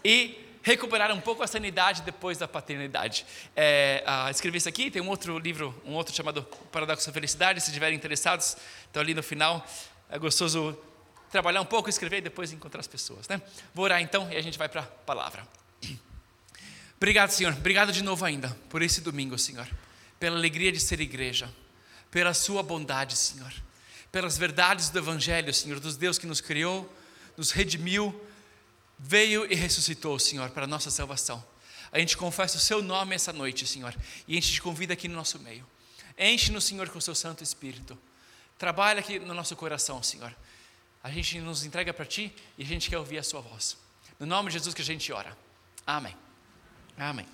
E 0.04 0.38
recuperar 0.62 1.10
um 1.14 1.22
pouco 1.22 1.42
a 1.42 1.48
sanidade 1.48 2.02
depois 2.02 2.38
da 2.38 2.50
paternidade. 2.50 3.26
É, 3.56 4.04
uh, 4.06 4.30
escrevi 4.30 4.58
isso 4.58 4.68
aqui, 4.68 4.92
tem 4.92 5.02
um 5.02 5.08
outro 5.08 5.40
livro, 5.40 5.74
um 5.86 5.94
outro 5.94 6.14
chamado 6.14 6.44
Paradoxo 6.70 7.08
da 7.08 7.14
Felicidade, 7.14 7.62
se 7.62 7.68
estiverem 7.68 7.96
interessados, 7.96 8.58
então 8.92 9.02
ali 9.02 9.14
no 9.14 9.24
final, 9.24 9.66
é 10.10 10.20
gostoso 10.20 10.78
trabalhar 11.36 11.60
um 11.60 11.66
pouco, 11.66 11.90
escrever 11.90 12.20
e 12.20 12.22
depois 12.22 12.54
encontrar 12.54 12.80
as 12.80 12.88
pessoas. 12.88 13.28
Né? 13.28 13.42
Vou 13.74 13.84
orar 13.84 14.02
então 14.02 14.32
e 14.32 14.38
a 14.38 14.42
gente 14.42 14.58
vai 14.58 14.70
para 14.70 14.82
a 14.82 14.86
palavra. 14.86 15.46
Obrigado, 16.96 17.32
Senhor. 17.32 17.52
Obrigado 17.52 17.92
de 17.92 18.02
novo 18.02 18.24
ainda 18.24 18.58
por 18.70 18.82
esse 18.82 19.02
domingo, 19.02 19.38
Senhor. 19.38 19.68
Pela 20.18 20.38
alegria 20.38 20.72
de 20.72 20.80
ser 20.80 21.02
igreja. 21.02 21.54
Pela 22.10 22.34
Sua 22.34 22.64
bondade, 22.64 23.18
Senhor. 23.18 23.54
Pelas 24.14 24.38
verdades 24.38 24.90
do 24.90 24.98
Evangelho, 24.98 25.54
Senhor, 25.54 25.78
dos 25.78 25.98
Deus 25.98 26.18
que 26.18 26.26
nos 26.26 26.40
criou, 26.40 26.90
nos 27.36 27.52
redimiu, 27.52 28.18
veio 28.98 29.46
e 29.52 29.56
ressuscitou, 29.56 30.18
Senhor, 30.18 30.50
para 30.52 30.64
a 30.64 30.68
nossa 30.68 30.90
salvação. 30.90 31.46
A 31.92 32.00
gente 32.00 32.16
confessa 32.16 32.56
o 32.56 32.62
Seu 32.62 32.82
nome 32.82 33.14
essa 33.14 33.34
noite, 33.34 33.68
Senhor, 33.68 33.94
e 34.26 34.32
a 34.32 34.36
gente 34.36 34.54
te 34.54 34.62
convida 34.62 34.94
aqui 34.94 35.10
no 35.10 35.16
nosso 35.16 35.38
meio. 35.40 35.68
Enche-nos, 36.18 36.64
Senhor, 36.64 36.88
com 36.88 36.98
o 36.98 37.02
Seu 37.02 37.14
Santo 37.14 37.44
Espírito. 37.44 37.98
Trabalha 38.58 39.02
aqui 39.02 39.20
no 39.20 39.34
nosso 39.34 39.54
coração, 39.58 40.02
Senhor 40.02 40.34
a 41.06 41.12
gente 41.12 41.40
nos 41.40 41.64
entrega 41.64 41.94
para 41.94 42.04
Ti 42.04 42.34
e 42.58 42.64
a 42.64 42.66
gente 42.66 42.90
quer 42.90 42.98
ouvir 42.98 43.20
a 43.20 43.24
Sua 43.24 43.40
voz. 43.40 43.78
No 44.20 44.26
nome 44.26 44.50
de 44.50 44.54
Jesus 44.54 44.74
que 44.74 44.82
a 44.82 44.86
gente 44.86 45.14
ora. 45.14 45.38
Amém. 45.86 46.18
Amém. 46.98 47.28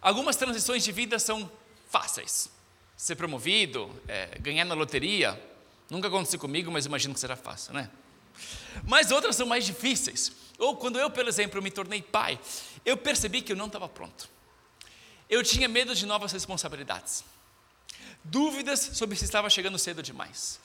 Algumas 0.00 0.34
transições 0.34 0.82
de 0.82 0.90
vida 0.90 1.18
são 1.18 1.50
fáceis. 1.90 2.50
Ser 2.96 3.16
promovido, 3.16 3.94
é, 4.08 4.38
ganhar 4.40 4.64
na 4.64 4.72
loteria, 4.72 5.38
nunca 5.90 6.08
aconteceu 6.08 6.38
comigo, 6.38 6.72
mas 6.72 6.86
imagino 6.86 7.12
que 7.12 7.20
será 7.20 7.36
fácil, 7.36 7.74
né? 7.74 7.90
Mas 8.82 9.10
outras 9.10 9.36
são 9.36 9.46
mais 9.46 9.66
difíceis. 9.66 10.32
Ou 10.56 10.74
quando 10.74 10.98
eu, 10.98 11.10
por 11.10 11.28
exemplo, 11.28 11.60
me 11.60 11.70
tornei 11.70 12.00
pai, 12.00 12.40
eu 12.82 12.96
percebi 12.96 13.42
que 13.42 13.52
eu 13.52 13.56
não 13.56 13.66
estava 13.66 13.90
pronto. 13.90 14.26
Eu 15.28 15.42
tinha 15.42 15.68
medo 15.68 15.94
de 15.94 16.06
novas 16.06 16.32
responsabilidades. 16.32 17.22
Dúvidas 18.24 18.80
sobre 18.94 19.16
se 19.16 19.26
estava 19.26 19.50
chegando 19.50 19.78
cedo 19.78 20.02
demais. 20.02 20.58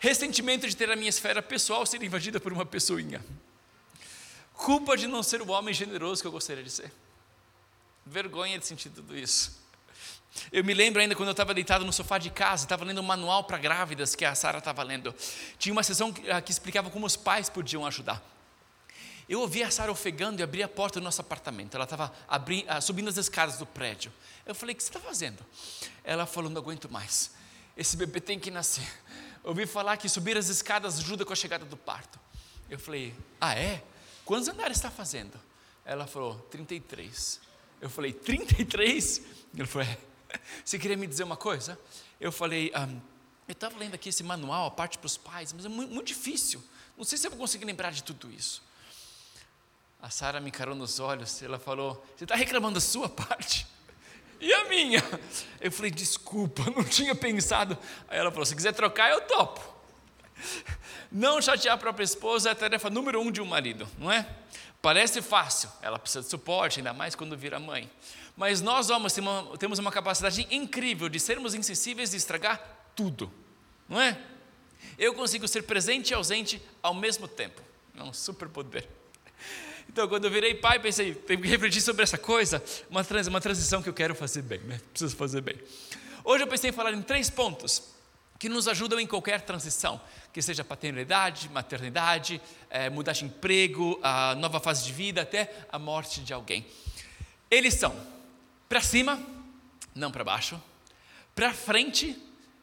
Ressentimento 0.00 0.66
de 0.66 0.74
ter 0.74 0.90
a 0.90 0.96
minha 0.96 1.10
esfera 1.10 1.42
pessoal 1.42 1.84
ser 1.84 2.02
invadida 2.02 2.40
por 2.40 2.54
uma 2.54 2.64
pessoinha. 2.64 3.22
Culpa 4.54 4.96
de 4.96 5.06
não 5.06 5.22
ser 5.22 5.42
o 5.42 5.50
homem 5.50 5.74
generoso 5.74 6.22
que 6.22 6.26
eu 6.26 6.32
gostaria 6.32 6.64
de 6.64 6.70
ser. 6.70 6.90
Vergonha 8.06 8.58
de 8.58 8.64
sentir 8.64 8.88
tudo 8.88 9.16
isso. 9.16 9.60
Eu 10.50 10.64
me 10.64 10.72
lembro 10.72 11.02
ainda 11.02 11.14
quando 11.14 11.28
eu 11.28 11.32
estava 11.32 11.52
deitado 11.52 11.84
no 11.84 11.92
sofá 11.92 12.16
de 12.16 12.30
casa, 12.30 12.64
estava 12.64 12.82
lendo 12.82 13.02
um 13.02 13.04
manual 13.04 13.44
para 13.44 13.58
grávidas 13.58 14.14
que 14.14 14.24
a 14.24 14.34
Sara 14.34 14.56
estava 14.56 14.82
lendo. 14.82 15.14
Tinha 15.58 15.72
uma 15.72 15.82
sessão 15.82 16.10
que, 16.10 16.30
ah, 16.30 16.40
que 16.40 16.50
explicava 16.50 16.88
como 16.88 17.04
os 17.04 17.16
pais 17.16 17.50
podiam 17.50 17.84
ajudar. 17.84 18.22
Eu 19.28 19.40
ouvi 19.40 19.62
a 19.62 19.70
Sara 19.70 19.92
ofegando 19.92 20.40
e 20.40 20.42
abri 20.42 20.62
a 20.62 20.68
porta 20.68 20.98
do 20.98 21.04
nosso 21.04 21.20
apartamento. 21.20 21.74
Ela 21.74 21.84
estava 21.84 22.10
ah, 22.26 22.80
subindo 22.80 23.08
as 23.08 23.18
escadas 23.18 23.58
do 23.58 23.66
prédio. 23.66 24.10
Eu 24.46 24.54
falei: 24.54 24.72
O 24.72 24.76
que 24.76 24.82
você 24.82 24.88
está 24.88 25.00
fazendo? 25.00 25.44
Ela 26.02 26.24
falou: 26.24 26.50
Não 26.50 26.58
aguento 26.58 26.90
mais. 26.90 27.32
Esse 27.76 27.98
bebê 27.98 28.18
tem 28.18 28.38
que 28.38 28.50
nascer. 28.50 28.88
Ouvi 29.42 29.66
falar 29.66 29.96
que 29.96 30.08
subir 30.08 30.36
as 30.36 30.48
escadas 30.48 30.98
ajuda 30.98 31.24
com 31.24 31.32
a 31.32 31.36
chegada 31.36 31.64
do 31.64 31.76
parto. 31.76 32.18
Eu 32.68 32.78
falei: 32.78 33.14
Ah, 33.40 33.54
é? 33.54 33.82
Quantos 34.24 34.48
andares 34.48 34.76
está 34.76 34.90
fazendo? 34.90 35.38
Ela 35.84 36.06
falou: 36.06 36.34
33. 36.50 37.40
Eu 37.80 37.88
falei: 37.88 38.12
33? 38.12 39.22
Ele 39.54 39.66
falou: 39.66 39.86
É. 39.88 39.98
Você 40.64 40.78
queria 40.78 40.96
me 40.96 41.06
dizer 41.06 41.24
uma 41.24 41.36
coisa? 41.36 41.78
Eu 42.20 42.30
falei: 42.30 42.70
ah, 42.74 42.88
Eu 43.48 43.52
estava 43.52 43.78
lendo 43.78 43.94
aqui 43.94 44.10
esse 44.10 44.22
manual, 44.22 44.66
a 44.66 44.70
parte 44.70 44.98
para 44.98 45.06
os 45.06 45.16
pais, 45.16 45.52
mas 45.52 45.64
é 45.64 45.68
muito, 45.68 45.92
muito 45.92 46.06
difícil. 46.06 46.62
Não 46.96 47.04
sei 47.04 47.16
se 47.16 47.26
eu 47.26 47.30
vou 47.30 47.40
conseguir 47.40 47.64
lembrar 47.64 47.92
de 47.92 48.02
tudo 48.02 48.30
isso. 48.30 48.62
A 50.02 50.10
Sara 50.10 50.40
me 50.40 50.48
encarou 50.48 50.74
nos 50.74 51.00
olhos, 51.00 51.42
ela 51.42 51.58
falou: 51.58 52.04
Você 52.16 52.24
está 52.24 52.34
reclamando 52.34 52.74
da 52.74 52.80
sua 52.80 53.08
parte? 53.10 53.66
E 54.40 54.52
a 54.52 54.64
minha? 54.64 55.02
Eu 55.60 55.70
falei: 55.70 55.90
Desculpa, 55.90 56.64
não 56.74 56.82
tinha 56.82 57.14
pensado. 57.14 57.76
Aí 58.08 58.18
ela 58.18 58.30
falou: 58.30 58.46
Se 58.46 58.56
quiser 58.56 58.72
trocar, 58.72 59.10
eu 59.10 59.20
topo. 59.22 59.60
Não 61.12 61.42
chatear 61.42 61.74
a 61.74 61.78
própria 61.78 62.04
esposa 62.04 62.48
é 62.48 62.52
a 62.52 62.54
tarefa 62.54 62.88
número 62.88 63.20
um 63.20 63.30
de 63.30 63.40
um 63.40 63.44
marido, 63.44 63.86
não 63.98 64.10
é? 64.10 64.26
Parece 64.80 65.20
fácil, 65.20 65.68
ela 65.82 65.98
precisa 65.98 66.22
de 66.22 66.30
suporte, 66.30 66.80
ainda 66.80 66.94
mais 66.94 67.14
quando 67.14 67.36
vira 67.36 67.60
mãe. 67.60 67.90
Mas 68.36 68.62
nós, 68.62 68.88
homens, 68.88 69.14
temos 69.58 69.78
uma 69.78 69.92
capacidade 69.92 70.46
incrível 70.50 71.08
de 71.08 71.20
sermos 71.20 71.54
insensíveis 71.54 72.14
e 72.14 72.16
estragar 72.16 72.58
tudo, 72.96 73.30
não 73.86 74.00
é? 74.00 74.18
Eu 74.96 75.12
consigo 75.12 75.46
ser 75.46 75.62
presente 75.62 76.10
e 76.10 76.14
ausente 76.14 76.62
ao 76.82 76.94
mesmo 76.94 77.28
tempo. 77.28 77.60
É 77.94 78.02
um 78.02 78.12
superpoder. 78.14 78.88
Então, 79.92 80.06
quando 80.06 80.26
eu 80.26 80.30
virei 80.30 80.54
pai, 80.54 80.78
pensei, 80.78 81.12
tenho 81.12 81.42
que 81.42 81.48
refletir 81.48 81.80
sobre 81.80 82.04
essa 82.04 82.16
coisa, 82.16 82.62
uma, 82.88 83.02
trans, 83.02 83.26
uma 83.26 83.40
transição 83.40 83.82
que 83.82 83.88
eu 83.88 83.92
quero 83.92 84.14
fazer 84.14 84.40
bem, 84.40 84.60
né? 84.60 84.80
preciso 84.92 85.16
fazer 85.16 85.40
bem. 85.40 85.60
Hoje 86.22 86.44
eu 86.44 86.46
pensei 86.46 86.70
em 86.70 86.72
falar 86.72 86.92
em 86.92 87.02
três 87.02 87.28
pontos 87.28 87.82
que 88.38 88.48
nos 88.48 88.68
ajudam 88.68 89.00
em 89.00 89.06
qualquer 89.06 89.40
transição, 89.40 90.00
que 90.32 90.40
seja 90.40 90.62
paternidade, 90.62 91.48
maternidade, 91.48 92.40
é, 92.70 92.88
mudar 92.88 93.14
de 93.14 93.24
emprego, 93.24 93.98
a 94.00 94.36
nova 94.36 94.60
fase 94.60 94.84
de 94.84 94.92
vida, 94.92 95.22
até 95.22 95.52
a 95.72 95.76
morte 95.76 96.20
de 96.20 96.32
alguém. 96.32 96.64
Eles 97.50 97.74
são 97.74 97.92
para 98.68 98.80
cima, 98.80 99.20
não 99.92 100.12
para 100.12 100.22
baixo, 100.22 100.62
para 101.34 101.52
frente, 101.52 102.16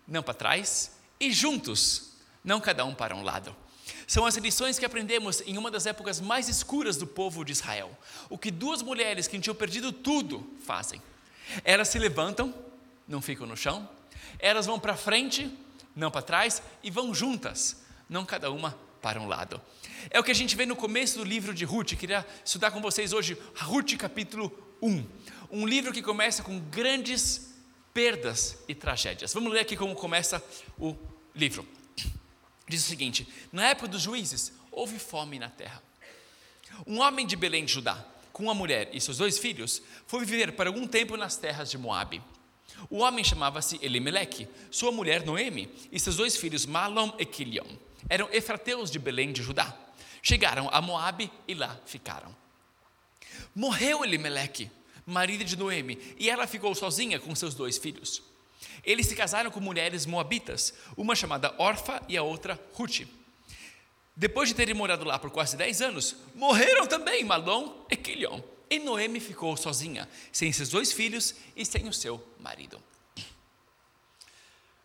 não 0.08 0.24
para 0.24 0.34
trás, 0.34 0.94
e 1.20 1.30
juntos, 1.30 2.14
não 2.42 2.62
cada 2.62 2.86
um 2.86 2.96
para 2.96 3.14
um 3.14 3.22
lado. 3.22 3.54
São 4.08 4.26
as 4.26 4.38
lições 4.38 4.80
que 4.80 4.86
aprendemos 4.86 5.44
em 5.46 5.58
uma 5.58 5.70
das 5.70 5.86
épocas 5.86 6.22
mais 6.22 6.48
escuras 6.48 6.96
do 6.96 7.06
povo 7.06 7.44
de 7.44 7.52
Israel. 7.52 7.92
O 8.30 8.38
que 8.38 8.50
duas 8.50 8.82
mulheres 8.82 9.28
que 9.28 9.38
tinham 9.38 9.54
perdido 9.54 9.92
tudo 9.92 10.50
fazem. 10.66 11.02
Elas 11.62 11.90
se 11.90 12.00
levantam, 12.00 12.56
não 13.06 13.22
ficam 13.22 13.46
no 13.46 13.58
chão, 13.58 13.88
elas 14.40 14.66
vão 14.66 14.80
para 14.80 14.96
frente, 14.96 15.54
não 15.94 16.10
para 16.10 16.22
trás, 16.22 16.62
e 16.82 16.90
vão 16.90 17.14
juntas, 17.14 17.84
não 18.10 18.26
cada 18.26 18.50
uma 18.50 18.80
para 19.02 19.20
um 19.20 19.28
lado. 19.28 19.60
É 20.10 20.18
o 20.18 20.24
que 20.24 20.32
a 20.32 20.36
gente 20.36 20.56
vê 20.56 20.66
no 20.66 20.76
começo 20.76 21.18
do 21.18 21.26
livro 21.26 21.54
de 21.54 21.66
Ruth. 21.66 21.96
Queria 21.96 22.26
estudar 22.46 22.72
com 22.72 22.80
vocês 22.80 23.12
hoje 23.12 23.38
Ruth 23.58 23.98
capítulo 23.98 24.58
1. 24.82 25.06
Um 25.52 25.68
livro 25.68 25.92
que 25.92 26.02
começa 26.02 26.42
com 26.42 26.58
grandes 26.60 27.54
perdas 27.94 28.58
e 28.70 28.76
tragédias. 28.76 29.34
Vamos 29.34 29.52
ler 29.52 29.62
aqui 29.62 29.76
como 29.76 29.94
começa 29.96 30.42
o 30.80 30.96
livro 31.36 31.68
diz 32.68 32.86
o 32.86 32.88
seguinte: 32.88 33.28
Na 33.52 33.70
época 33.70 33.88
dos 33.88 34.02
juízes, 34.02 34.52
houve 34.72 35.00
fome 35.00 35.40
na 35.40 35.50
terra. 35.50 35.82
Um 36.86 37.00
homem 37.00 37.26
de 37.26 37.36
Belém 37.36 37.66
de 37.66 37.74
Judá, 37.74 38.06
com 38.32 38.44
uma 38.44 38.54
mulher 38.54 38.90
e 38.94 39.02
seus 39.02 39.18
dois 39.18 39.38
filhos, 39.40 39.82
foi 40.06 40.26
viver 40.26 40.52
por 40.52 40.68
algum 40.68 40.86
tempo 40.88 41.18
nas 41.18 41.38
terras 41.38 41.72
de 41.72 41.78
Moabe. 41.78 42.22
O 42.90 43.00
homem 43.00 43.24
chamava-se 43.24 43.80
Elimeleque, 43.82 44.48
sua 44.70 44.92
mulher 44.92 45.26
Noemi 45.26 45.70
e 45.92 46.00
seus 46.00 46.16
dois 46.16 46.38
filhos 46.38 46.66
Malom 46.66 47.12
e 47.18 47.26
Quilion. 47.26 47.66
Eram 48.08 48.30
efrateus 48.32 48.92
de 48.92 49.00
Belém 49.00 49.32
de 49.32 49.42
Judá. 49.42 49.76
Chegaram 50.22 50.70
a 50.72 50.82
Moabe 50.82 51.32
e 51.48 51.54
lá 51.54 51.80
ficaram. 51.86 52.36
Morreu 53.56 54.04
Elimeleque, 54.04 54.70
marido 55.06 55.44
de 55.44 55.56
Noemi, 55.56 55.98
e 56.20 56.30
ela 56.30 56.46
ficou 56.46 56.76
sozinha 56.76 57.20
com 57.20 57.34
seus 57.34 57.56
dois 57.56 57.78
filhos. 57.78 58.22
Eles 58.84 59.08
se 59.08 59.16
casaram 59.16 59.52
com 59.52 59.60
mulheres 59.60 60.06
moabitas, 60.06 60.74
uma 60.96 61.16
chamada 61.16 61.54
Orfa 61.58 62.02
e 62.08 62.18
a 62.18 62.24
outra 62.24 62.60
Ruth. 62.74 63.08
Depois 64.16 64.50
de 64.50 64.56
terem 64.56 64.74
morado 64.74 65.06
lá 65.06 65.20
por 65.20 65.30
quase 65.30 65.56
10 65.58 65.82
anos, 65.82 66.16
morreram 66.34 66.88
também 66.88 67.24
Malom 67.24 67.86
e 67.90 67.96
Quilion. 67.96 68.42
E 68.70 68.80
Noemi 68.80 69.20
ficou 69.20 69.56
sozinha, 69.56 70.10
sem 70.32 70.52
seus 70.52 70.70
dois 70.70 70.92
filhos 70.92 71.36
e 71.56 71.66
sem 71.66 71.88
o 71.88 71.94
seu 71.94 72.22
marido. 72.40 72.82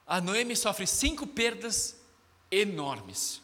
A 0.06 0.20
Noemi 0.20 0.54
sofre 0.54 0.86
cinco 0.86 1.26
perdas 1.26 1.96
enormes. 2.50 3.40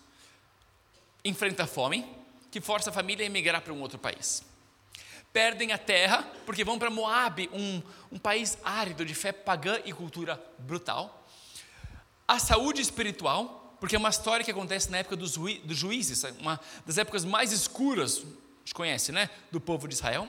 Enfrenta 1.24 1.64
a 1.64 1.66
fome, 1.66 2.06
que 2.50 2.60
força 2.60 2.90
a 2.90 2.92
família 2.92 3.24
a 3.24 3.26
emigrar 3.26 3.62
para 3.62 3.72
um 3.72 3.80
outro 3.80 3.98
país 3.98 4.44
perdem 5.38 5.70
a 5.70 5.78
terra 5.78 6.28
porque 6.44 6.64
vão 6.64 6.80
para 6.80 6.90
Moab, 6.90 7.48
um, 7.52 7.80
um 8.10 8.18
país 8.18 8.58
árido 8.64 9.04
de 9.04 9.14
fé 9.14 9.30
pagã 9.30 9.78
e 9.84 9.92
cultura 9.92 10.42
brutal. 10.58 11.24
A 12.26 12.40
saúde 12.40 12.80
espiritual, 12.80 13.76
porque 13.78 13.94
é 13.94 13.98
uma 14.00 14.08
história 14.08 14.44
que 14.44 14.50
acontece 14.50 14.90
na 14.90 14.98
época 14.98 15.14
dos, 15.14 15.36
dos 15.36 15.76
juízes, 15.76 16.24
uma 16.40 16.58
das 16.84 16.98
épocas 16.98 17.24
mais 17.24 17.52
escuras, 17.52 18.18
a 18.18 18.58
gente 18.64 18.74
conhece, 18.74 19.12
né, 19.12 19.30
do 19.52 19.60
povo 19.60 19.86
de 19.86 19.94
Israel. 19.94 20.28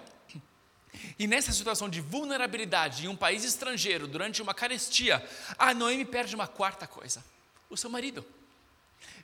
E 1.18 1.26
nessa 1.26 1.52
situação 1.52 1.90
de 1.90 2.02
vulnerabilidade 2.02 3.06
em 3.06 3.08
um 3.08 3.16
país 3.16 3.44
estrangeiro, 3.44 4.08
durante 4.08 4.44
uma 4.44 4.54
carestia, 4.54 5.28
a 5.58 5.74
Noemi 5.74 6.06
perde 6.06 6.36
uma 6.36 6.46
quarta 6.46 6.86
coisa: 6.86 7.26
o 7.68 7.76
seu 7.76 7.90
marido. 7.90 8.24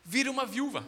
Vira 0.03 0.31
uma 0.31 0.47
viúva 0.47 0.83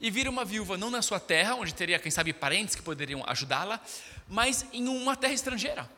e 0.00 0.10
vira 0.10 0.30
uma 0.30 0.44
viúva 0.44 0.76
não 0.76 0.90
na 0.90 1.02
sua 1.02 1.18
terra, 1.18 1.54
onde 1.54 1.74
teria, 1.74 1.98
quem 1.98 2.10
sabe, 2.10 2.32
parentes 2.32 2.74
que 2.74 2.82
poderiam 2.82 3.22
ajudá-la, 3.26 3.80
mas 4.28 4.66
em 4.72 4.86
uma 4.88 5.16
terra 5.16 5.32
estrangeira, 5.32 5.90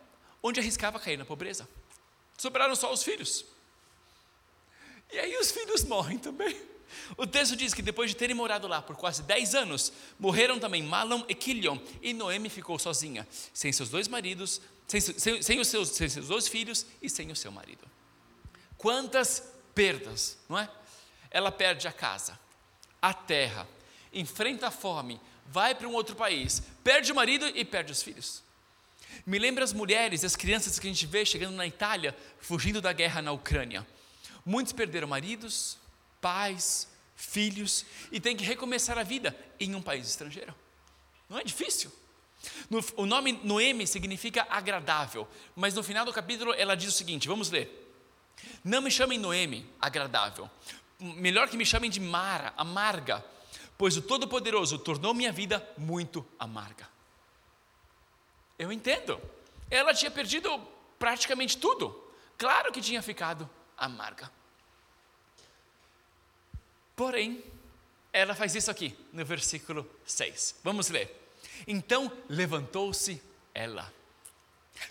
onde 0.43 0.61
arriscava 0.61 0.99
cair 0.99 1.19
na 1.19 1.25
pobreza. 1.25 1.69
Sobraram 2.39 2.75
só 2.75 2.93
os 2.93 3.03
filhos. 3.03 3.45
E 5.13 5.19
aí 5.19 5.37
os 5.37 5.51
filhos 5.51 5.85
morrem 5.85 6.19
também. 6.19 6.57
O 7.17 7.27
texto 7.27 7.55
diz 7.55 7.75
que 7.75 7.83
depois 7.83 8.11
de 8.11 8.17
terem 8.17 8.35
morado 8.35 8.67
lá 8.67 8.81
por 8.81 8.97
quase 8.97 9.23
10 9.23 9.55
anos, 9.55 9.93
morreram 10.19 10.59
também 10.59 10.83
Malom 10.83 11.25
e 11.29 11.35
Quilion, 11.35 11.79
e 12.01 12.13
Noemi 12.13 12.49
ficou 12.49 12.79
sozinha, 12.79 13.27
sem 13.53 13.73
seus 13.73 13.91
dois 13.91 14.09
maridos, 14.09 14.61
sem, 14.89 15.01
sem, 15.01 15.43
sem, 15.43 15.61
os 15.61 15.69
seus, 15.69 15.91
sem 15.91 16.09
seus 16.09 16.29
dois 16.29 16.49
filhos 16.49 16.87
e 17.01 17.09
sem 17.09 17.31
o 17.31 17.37
seu 17.37 17.53
marido. 17.53 17.87
Quantas 18.77 19.43
perdas, 19.75 20.39
não 20.49 20.59
é? 20.59 20.69
Ela 21.31 21.53
perde 21.53 21.87
a 21.87 21.93
casa, 21.93 22.39
a 23.01 23.15
terra, 23.15 23.69
enfrenta 24.13 24.69
a 24.69 24.71
fome, 24.71 25.21
vai 25.47 25.75
para 25.75 25.89
um 25.89 25.95
outro 25.95 26.15
país, 26.15 26.63
perde 26.83 27.13
o 27.13 27.15
marido 27.15 27.47
e 27.47 27.65
perde 27.65 27.93
os 27.93 28.03
filhos. 28.03 28.43
Me 29.27 29.39
lembra 29.39 29.65
as 29.65 29.73
mulheres 29.73 30.23
e 30.23 30.27
as 30.27 30.37
crianças 30.37 30.79
que 30.79 30.87
a 30.87 30.91
gente 30.91 31.07
vê 31.07 31.25
chegando 31.25 31.55
na 31.55 31.67
Itália, 31.67 32.17
fugindo 32.41 32.81
da 32.81 32.93
guerra 32.93 33.21
na 33.21 33.33
Ucrânia. 33.33 33.87
Muitos 34.45 34.73
perderam 34.73 35.09
maridos, 35.09 35.77
pais, 36.21 36.89
filhos 37.17 37.85
e 38.11 38.19
têm 38.19 38.37
que 38.37 38.45
recomeçar 38.45 38.99
a 38.99 39.03
vida 39.03 39.37
em 39.59 39.75
um 39.75 39.83
país 39.83 40.09
estrangeiro. 40.09 40.55
Não 41.29 41.39
é 41.39 41.45
difícil. 41.45 41.93
No, 42.71 42.83
o 42.97 43.05
nome 43.05 43.39
Noemi 43.45 43.87
significa 43.87 44.47
agradável, 44.49 45.29
mas 45.55 45.75
no 45.75 45.83
final 45.83 46.05
do 46.05 46.13
capítulo 46.13 46.55
ela 46.55 46.75
diz 46.75 46.89
o 46.89 46.97
seguinte: 46.97 47.29
vamos 47.29 47.51
ler. 47.51 47.77
Não 48.65 48.81
me 48.81 48.91
chamem 48.91 49.19
Noemi, 49.19 49.69
agradável. 49.81 50.51
Melhor 50.99 51.49
que 51.49 51.57
me 51.57 51.67
chamem 51.67 51.91
de 51.91 52.01
Mara, 52.01 52.55
amarga, 52.57 53.25
pois 53.81 53.97
o 53.97 54.03
Todo-Poderoso 54.03 54.79
tornou 54.79 55.15
minha 55.15 55.33
vida 55.33 55.67
muito 55.79 56.23
amarga. 56.39 56.87
Eu 58.59 58.71
entendo. 58.71 59.19
Ela 59.71 59.95
tinha 59.95 60.11
perdido 60.11 60.61
praticamente 60.99 61.57
tudo. 61.57 61.99
Claro 62.37 62.71
que 62.73 62.83
tinha 62.83 63.01
ficado 63.01 63.49
amarga. 63.79 64.31
Porém, 66.95 67.43
ela 68.13 68.35
faz 68.35 68.55
isso 68.55 68.71
aqui 68.71 68.95
no 69.15 69.25
versículo 69.25 69.91
6. 70.05 70.57
Vamos 70.63 70.91
ler. 70.91 71.33
Então 71.67 72.13
levantou-se 72.29 73.23
ela. 73.55 73.91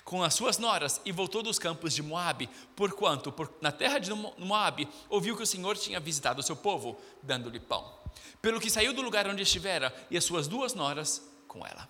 com 0.04 0.24
as 0.24 0.34
suas 0.34 0.58
noras 0.58 1.00
e 1.06 1.12
voltou 1.12 1.44
dos 1.44 1.60
campos 1.60 1.94
de 1.94 2.02
Moabe, 2.02 2.50
porquanto 2.76 3.32
por, 3.32 3.54
na 3.62 3.72
terra 3.72 4.00
de 4.00 4.12
Moabe 4.12 4.90
ouviu 5.08 5.38
que 5.38 5.44
o 5.44 5.48
Senhor 5.48 5.78
tinha 5.78 6.00
visitado 6.00 6.40
o 6.40 6.44
seu 6.44 6.56
povo, 6.56 7.00
dando-lhe 7.22 7.60
pão. 7.60 7.99
Pelo 8.42 8.60
que 8.60 8.70
saiu 8.70 8.94
do 8.94 9.02
lugar 9.02 9.28
onde 9.28 9.44
estivera 9.44 9.94
e 10.10 10.18
as 10.18 10.24
suas 10.24 10.48
duas 10.48 10.74
noras 10.74 11.22
com 11.48 11.66
ela. 11.66 11.90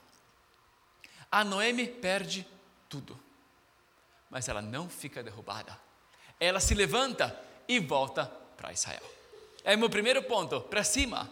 A 1.32 1.44
Noemi 1.44 1.88
perde 1.88 2.46
tudo, 2.88 3.20
mas 4.30 4.48
ela 4.48 4.62
não 4.62 4.90
fica 4.90 5.22
derrubada. 5.22 5.80
Ela 6.40 6.60
se 6.60 6.74
levanta 6.74 7.40
e 7.68 7.80
volta 7.80 8.26
para 8.58 8.74
Israel. 8.74 9.04
É 9.64 9.76
meu 9.76 9.90
primeiro 9.90 10.24
ponto, 10.24 10.62
para 10.62 10.84
cima, 10.84 11.30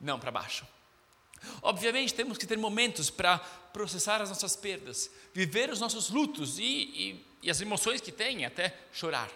não 0.00 0.18
para 0.18 0.30
baixo. 0.30 0.66
Obviamente, 1.62 2.14
temos 2.14 2.38
que 2.38 2.46
ter 2.46 2.56
momentos 2.56 3.10
para 3.10 3.38
processar 3.38 4.20
as 4.20 4.30
nossas 4.30 4.56
perdas, 4.56 5.10
viver 5.32 5.70
os 5.70 5.80
nossos 5.80 6.10
lutos 6.10 6.58
e, 6.58 6.64
e, 6.64 7.26
e 7.42 7.50
as 7.50 7.60
emoções 7.60 8.00
que 8.00 8.10
tem, 8.10 8.44
até 8.44 8.74
chorar. 8.92 9.30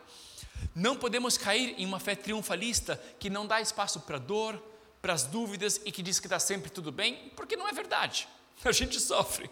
Não 0.75 0.97
podemos 0.97 1.37
cair 1.37 1.75
em 1.79 1.87
uma 1.87 2.01
fé 2.01 2.15
triunfalista 2.15 2.97
que 3.19 3.31
não 3.31 3.47
dá 3.47 3.61
espaço 3.61 4.01
para 4.01 4.19
dor, 4.19 4.61
para 5.01 5.13
as 5.13 5.25
dúvidas 5.25 5.81
e 5.85 5.93
que 5.93 6.03
diz 6.03 6.21
que 6.21 6.27
está 6.27 6.39
sempre 6.39 6.71
tudo 6.71 6.93
bem, 6.93 7.33
porque 7.37 7.57
não 7.57 7.69
é 7.69 7.73
verdade. 7.73 8.29
A 8.65 8.73
gente 8.73 9.01
sofre. 9.01 9.51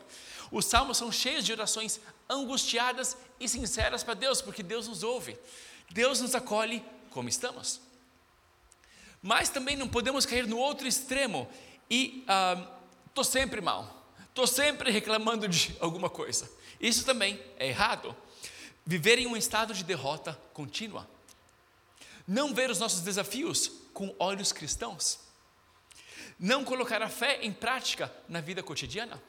Os 0.50 0.64
salmos 0.64 0.96
são 0.96 1.10
cheios 1.10 1.44
de 1.44 1.52
orações 1.52 2.00
angustiadas 2.28 3.16
e 3.40 3.48
sinceras 3.48 4.02
para 4.02 4.14
Deus, 4.14 4.40
porque 4.40 4.62
Deus 4.62 4.88
nos 4.88 5.02
ouve. 5.02 5.38
Deus 5.90 6.20
nos 6.20 6.34
acolhe 6.34 6.84
como 7.10 7.28
estamos. 7.28 7.80
Mas 9.22 9.48
também 9.48 9.76
não 9.76 9.88
podemos 9.88 10.24
cair 10.24 10.46
no 10.46 10.58
outro 10.58 10.86
extremo 10.86 11.48
e 11.90 12.24
estou 13.06 13.22
uh, 13.22 13.24
sempre 13.24 13.60
mal, 13.60 14.06
estou 14.28 14.46
sempre 14.46 14.90
reclamando 14.90 15.48
de 15.48 15.76
alguma 15.80 16.08
coisa. 16.08 16.50
Isso 16.80 17.04
também 17.04 17.42
é 17.58 17.68
errado. 17.68 18.14
Viver 18.86 19.18
em 19.18 19.26
um 19.26 19.36
estado 19.36 19.74
de 19.74 19.82
derrota 19.84 20.38
contínua. 20.52 21.08
Não 22.26 22.54
ver 22.54 22.70
os 22.70 22.78
nossos 22.78 23.00
desafios 23.00 23.70
com 23.92 24.14
olhos 24.18 24.52
cristãos. 24.52 25.18
Não 26.38 26.64
colocar 26.64 27.02
a 27.02 27.08
fé 27.08 27.40
em 27.42 27.52
prática 27.52 28.12
na 28.28 28.40
vida 28.40 28.62
cotidiana. 28.62 29.20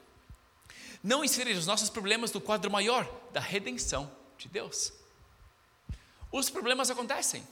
Não 1.03 1.23
inserir 1.23 1.53
os 1.53 1.65
nossos 1.65 1.89
problemas 1.89 2.31
no 2.31 2.41
quadro 2.41 2.69
maior 2.69 3.09
da 3.31 3.39
redenção 3.39 4.11
de 4.37 4.47
Deus. 4.47 4.93
Os 6.31 6.49
problemas 6.49 6.91
acontecem, 6.91 7.45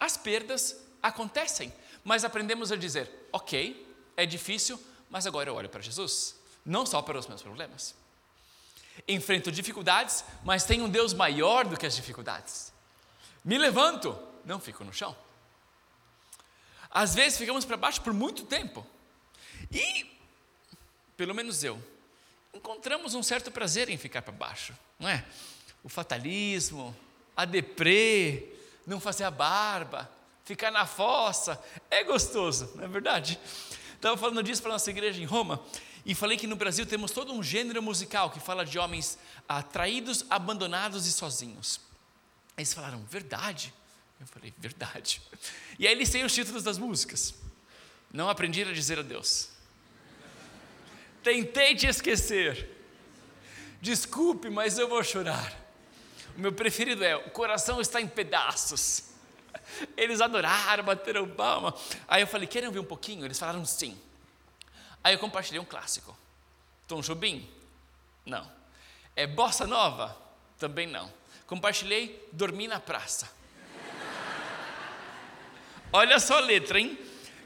as 0.00 0.16
perdas 0.16 0.76
acontecem, 1.02 1.72
mas 2.02 2.24
aprendemos 2.24 2.72
a 2.72 2.76
dizer: 2.76 3.10
ok, 3.32 3.86
é 4.16 4.24
difícil, 4.24 4.80
mas 5.10 5.26
agora 5.26 5.50
eu 5.50 5.54
olho 5.54 5.68
para 5.68 5.82
Jesus, 5.82 6.36
não 6.64 6.86
só 6.86 7.02
para 7.02 7.18
os 7.18 7.26
meus 7.26 7.42
problemas. 7.42 7.94
Enfrento 9.06 9.50
dificuldades, 9.50 10.24
mas 10.44 10.64
tenho 10.64 10.84
um 10.84 10.88
Deus 10.88 11.12
maior 11.12 11.66
do 11.66 11.76
que 11.76 11.86
as 11.86 11.96
dificuldades. 11.96 12.72
Me 13.44 13.58
levanto, 13.58 14.16
não 14.44 14.60
fico 14.60 14.84
no 14.84 14.92
chão. 14.92 15.16
Às 16.90 17.14
vezes 17.14 17.38
ficamos 17.38 17.64
para 17.64 17.76
baixo 17.76 18.00
por 18.02 18.12
muito 18.12 18.44
tempo. 18.44 18.86
E, 19.72 20.06
pelo 21.16 21.34
menos 21.34 21.64
eu, 21.64 21.82
encontramos 22.52 23.14
um 23.14 23.22
certo 23.22 23.50
prazer 23.50 23.88
em 23.88 23.96
ficar 23.96 24.22
para 24.22 24.32
baixo, 24.32 24.74
não 24.98 25.08
é? 25.08 25.24
O 25.82 25.88
fatalismo, 25.88 26.94
a 27.36 27.44
deprê, 27.44 28.48
não 28.86 29.00
fazer 29.00 29.24
a 29.24 29.30
barba, 29.30 30.10
ficar 30.44 30.70
na 30.70 30.86
fossa, 30.86 31.62
é 31.90 32.04
gostoso, 32.04 32.70
não 32.74 32.84
é 32.84 32.88
verdade? 32.88 33.38
Estava 33.94 34.16
falando 34.16 34.42
disso 34.42 34.60
para 34.60 34.72
a 34.72 34.74
nossa 34.74 34.90
igreja 34.90 35.20
em 35.20 35.24
Roma 35.24 35.64
e 36.04 36.14
falei 36.14 36.36
que 36.36 36.46
no 36.46 36.56
Brasil 36.56 36.84
temos 36.84 37.12
todo 37.12 37.32
um 37.32 37.42
gênero 37.42 37.80
musical 37.80 38.30
que 38.30 38.40
fala 38.40 38.64
de 38.64 38.78
homens 38.78 39.16
atraídos, 39.48 40.26
abandonados 40.28 41.06
e 41.06 41.12
sozinhos. 41.12 41.80
Aí 42.56 42.62
eles 42.62 42.74
falaram, 42.74 43.02
verdade? 43.04 43.72
Eu 44.20 44.26
falei, 44.26 44.52
verdade. 44.58 45.22
E 45.78 45.86
aí 45.86 45.92
eles 45.92 46.10
têm 46.10 46.24
os 46.24 46.34
títulos 46.34 46.62
das 46.62 46.78
músicas. 46.78 47.34
Não 48.12 48.28
aprendi 48.28 48.62
a 48.62 48.72
dizer 48.72 48.98
adeus. 48.98 49.48
Tentei 51.22 51.74
te 51.74 51.86
esquecer. 51.86 52.68
Desculpe, 53.80 54.50
mas 54.50 54.78
eu 54.78 54.88
vou 54.88 55.02
chorar. 55.02 55.52
O 56.36 56.40
meu 56.40 56.52
preferido 56.52 57.04
é: 57.04 57.16
o 57.16 57.30
coração 57.30 57.80
está 57.80 58.00
em 58.00 58.08
pedaços. 58.08 59.10
Eles 59.96 60.20
adoraram, 60.20 60.84
bateram 60.84 61.28
palma. 61.28 61.74
Aí 62.06 62.22
eu 62.22 62.26
falei, 62.26 62.46
querem 62.46 62.68
ouvir 62.68 62.80
um 62.80 62.84
pouquinho? 62.84 63.24
Eles 63.24 63.38
falaram 63.38 63.64
sim. 63.64 63.98
Aí 65.02 65.14
eu 65.14 65.18
compartilhei 65.18 65.60
um 65.60 65.64
clássico. 65.64 66.16
Tom 66.86 67.00
Jobim? 67.00 67.48
Não. 68.24 68.50
É 69.16 69.26
Bossa 69.26 69.66
Nova? 69.66 70.16
Também 70.58 70.86
não. 70.86 71.12
Compartilhei 71.46 72.28
Dormi 72.32 72.68
na 72.68 72.78
Praça. 72.78 73.30
Olha 75.92 76.18
só 76.18 76.38
a 76.38 76.40
letra, 76.40 76.78
hein? 76.78 76.98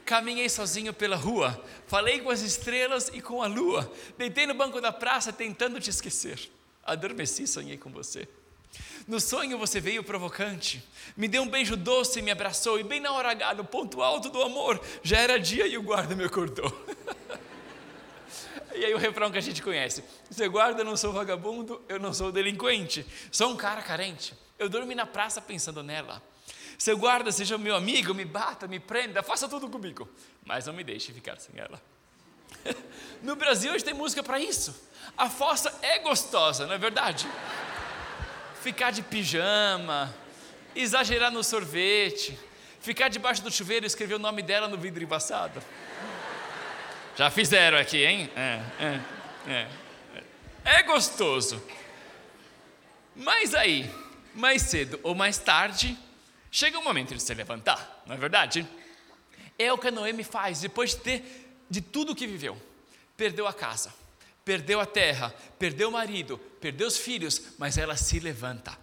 Caminhei 0.07 0.47
sozinho 0.47 0.93
pela 0.93 1.17
rua, 1.17 1.61
falei 1.85 2.21
com 2.21 2.29
as 2.29 2.39
estrelas 2.39 3.11
e 3.13 3.19
com 3.19 3.43
a 3.43 3.45
lua, 3.45 3.91
deitei 4.17 4.47
no 4.47 4.53
banco 4.53 4.79
da 4.79 4.89
praça 4.89 5.33
tentando 5.33 5.81
te 5.81 5.89
esquecer. 5.89 6.49
Adormeci, 6.81 7.45
sonhei 7.45 7.77
com 7.77 7.91
você. 7.91 8.25
No 9.05 9.19
sonho 9.19 9.57
você 9.57 9.81
veio 9.81 10.01
provocante, 10.01 10.81
me 11.17 11.27
deu 11.27 11.43
um 11.43 11.49
beijo 11.49 11.75
doce 11.75 12.19
e 12.19 12.21
me 12.21 12.31
abraçou, 12.31 12.79
e 12.79 12.83
bem 12.83 13.01
na 13.01 13.11
hora 13.11 13.31
H, 13.31 13.55
no 13.55 13.65
ponto 13.65 14.01
alto 14.01 14.29
do 14.29 14.41
amor, 14.41 14.81
já 15.03 15.17
era 15.17 15.37
dia 15.37 15.67
e 15.67 15.77
o 15.77 15.83
guarda 15.83 16.15
me 16.15 16.23
acordou. 16.23 16.71
e 18.73 18.85
aí 18.85 18.93
o 18.93 18.97
refrão 18.97 19.29
que 19.29 19.37
a 19.37 19.41
gente 19.41 19.61
conhece: 19.61 20.05
Você 20.31 20.47
guarda, 20.47 20.83
eu 20.83 20.85
não 20.85 20.95
sou 20.95 21.11
vagabundo, 21.11 21.81
eu 21.89 21.99
não 21.99 22.13
sou 22.13 22.31
delinquente, 22.31 23.05
sou 23.29 23.51
um 23.51 23.57
cara 23.57 23.81
carente. 23.81 24.33
Eu 24.57 24.69
dormi 24.69 24.95
na 24.95 25.05
praça 25.05 25.41
pensando 25.41 25.83
nela. 25.83 26.23
Seu 26.77 26.97
guarda, 26.97 27.31
seja 27.31 27.57
meu 27.57 27.75
amigo, 27.75 28.13
me 28.13 28.25
bata, 28.25 28.67
me 28.67 28.79
prenda, 28.79 29.23
faça 29.23 29.47
tudo 29.47 29.69
comigo, 29.69 30.07
mas 30.45 30.67
não 30.67 30.73
me 30.73 30.83
deixe 30.83 31.11
ficar 31.11 31.39
sem 31.39 31.59
ela. 31.59 31.81
no 33.23 33.35
Brasil 33.35 33.73
hoje 33.73 33.83
tem 33.83 33.93
música 33.93 34.21
para 34.21 34.39
isso. 34.39 34.87
A 35.17 35.29
fossa 35.29 35.73
é 35.81 35.99
gostosa, 35.99 36.67
não 36.67 36.75
é 36.75 36.77
verdade? 36.77 37.27
ficar 38.67 38.91
de 38.91 39.01
pijama, 39.01 40.13
exagerar 40.75 41.31
no 41.31 41.41
sorvete, 41.41 42.37
ficar 42.81 43.07
debaixo 43.07 43.41
do 43.41 43.49
chuveiro 43.49 43.85
e 43.85 43.87
escrever 43.87 44.15
o 44.15 44.19
nome 44.19 44.41
dela 44.41 44.67
no 44.67 44.77
vidro 44.77 45.01
embaçado. 45.01 45.63
Já 47.15 47.31
fizeram 47.31 47.77
aqui, 47.77 48.03
hein? 48.03 48.29
É, 48.35 48.61
é, 48.79 48.99
é. 49.51 49.67
É 50.65 50.83
gostoso. 50.83 51.63
Mas 53.15 53.55
aí, 53.55 53.89
mais 54.35 54.63
cedo 54.63 54.99
ou 55.01 55.15
mais 55.15 55.37
tarde, 55.37 55.97
chega 56.57 56.79
o 56.79 56.83
momento 56.83 57.13
de 57.13 57.21
se 57.21 57.35
levantar, 57.35 58.01
não 58.07 58.15
é 58.15 58.17
verdade? 58.17 58.67
É 59.59 59.71
o 59.71 59.77
que 59.77 59.91
Noemi 59.91 60.23
faz 60.23 60.59
depois 60.59 60.95
de 60.95 60.97
ter 60.97 61.55
de 61.69 61.81
tudo 61.81 62.15
que 62.15 62.25
viveu. 62.25 62.59
Perdeu 63.15 63.45
a 63.45 63.53
casa, 63.53 63.93
perdeu 64.43 64.79
a 64.79 64.85
terra, 64.87 65.31
perdeu 65.59 65.89
o 65.89 65.91
marido, 65.91 66.39
perdeu 66.59 66.87
os 66.87 66.97
filhos, 66.97 67.53
mas 67.59 67.77
ela 67.77 67.95
se 67.95 68.19
levanta, 68.19 68.75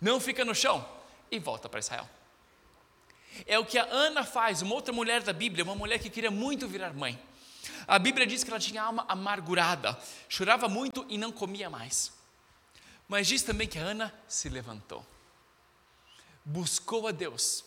não 0.00 0.20
fica 0.20 0.44
no 0.44 0.54
chão 0.54 0.88
e 1.28 1.40
volta 1.40 1.68
para 1.68 1.80
Israel. 1.80 2.08
É 3.46 3.58
o 3.58 3.66
que 3.66 3.78
a 3.78 3.84
Ana 3.90 4.22
faz, 4.22 4.62
uma 4.62 4.76
outra 4.76 4.94
mulher 4.94 5.20
da 5.24 5.32
Bíblia, 5.32 5.64
uma 5.64 5.74
mulher 5.74 5.98
que 5.98 6.10
queria 6.10 6.30
muito 6.30 6.68
virar 6.68 6.94
mãe. 6.94 7.20
A 7.88 7.98
Bíblia 7.98 8.28
diz 8.28 8.44
que 8.44 8.50
ela 8.50 8.60
tinha 8.60 8.80
alma 8.80 9.04
amargurada, 9.08 9.98
chorava 10.28 10.68
muito 10.68 11.04
e 11.08 11.18
não 11.18 11.32
comia 11.32 11.68
mais. 11.68 12.12
Mas 13.08 13.26
diz 13.26 13.42
também 13.42 13.66
que 13.66 13.76
a 13.76 13.82
Ana 13.82 14.14
se 14.28 14.48
levantou, 14.48 15.04
buscou 16.48 17.06
a 17.06 17.12
Deus 17.12 17.64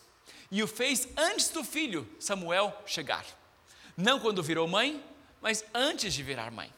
e 0.49 0.61
o 0.61 0.67
fez 0.67 1.07
antes 1.15 1.49
do 1.49 1.63
filho 1.63 2.07
Samuel 2.19 2.75
chegar. 2.85 3.25
Não 3.95 4.19
quando 4.19 4.43
virou 4.43 4.67
mãe, 4.67 5.01
mas 5.41 5.63
antes 5.73 6.13
de 6.13 6.23
virar 6.23 6.51
mãe. 6.51 6.71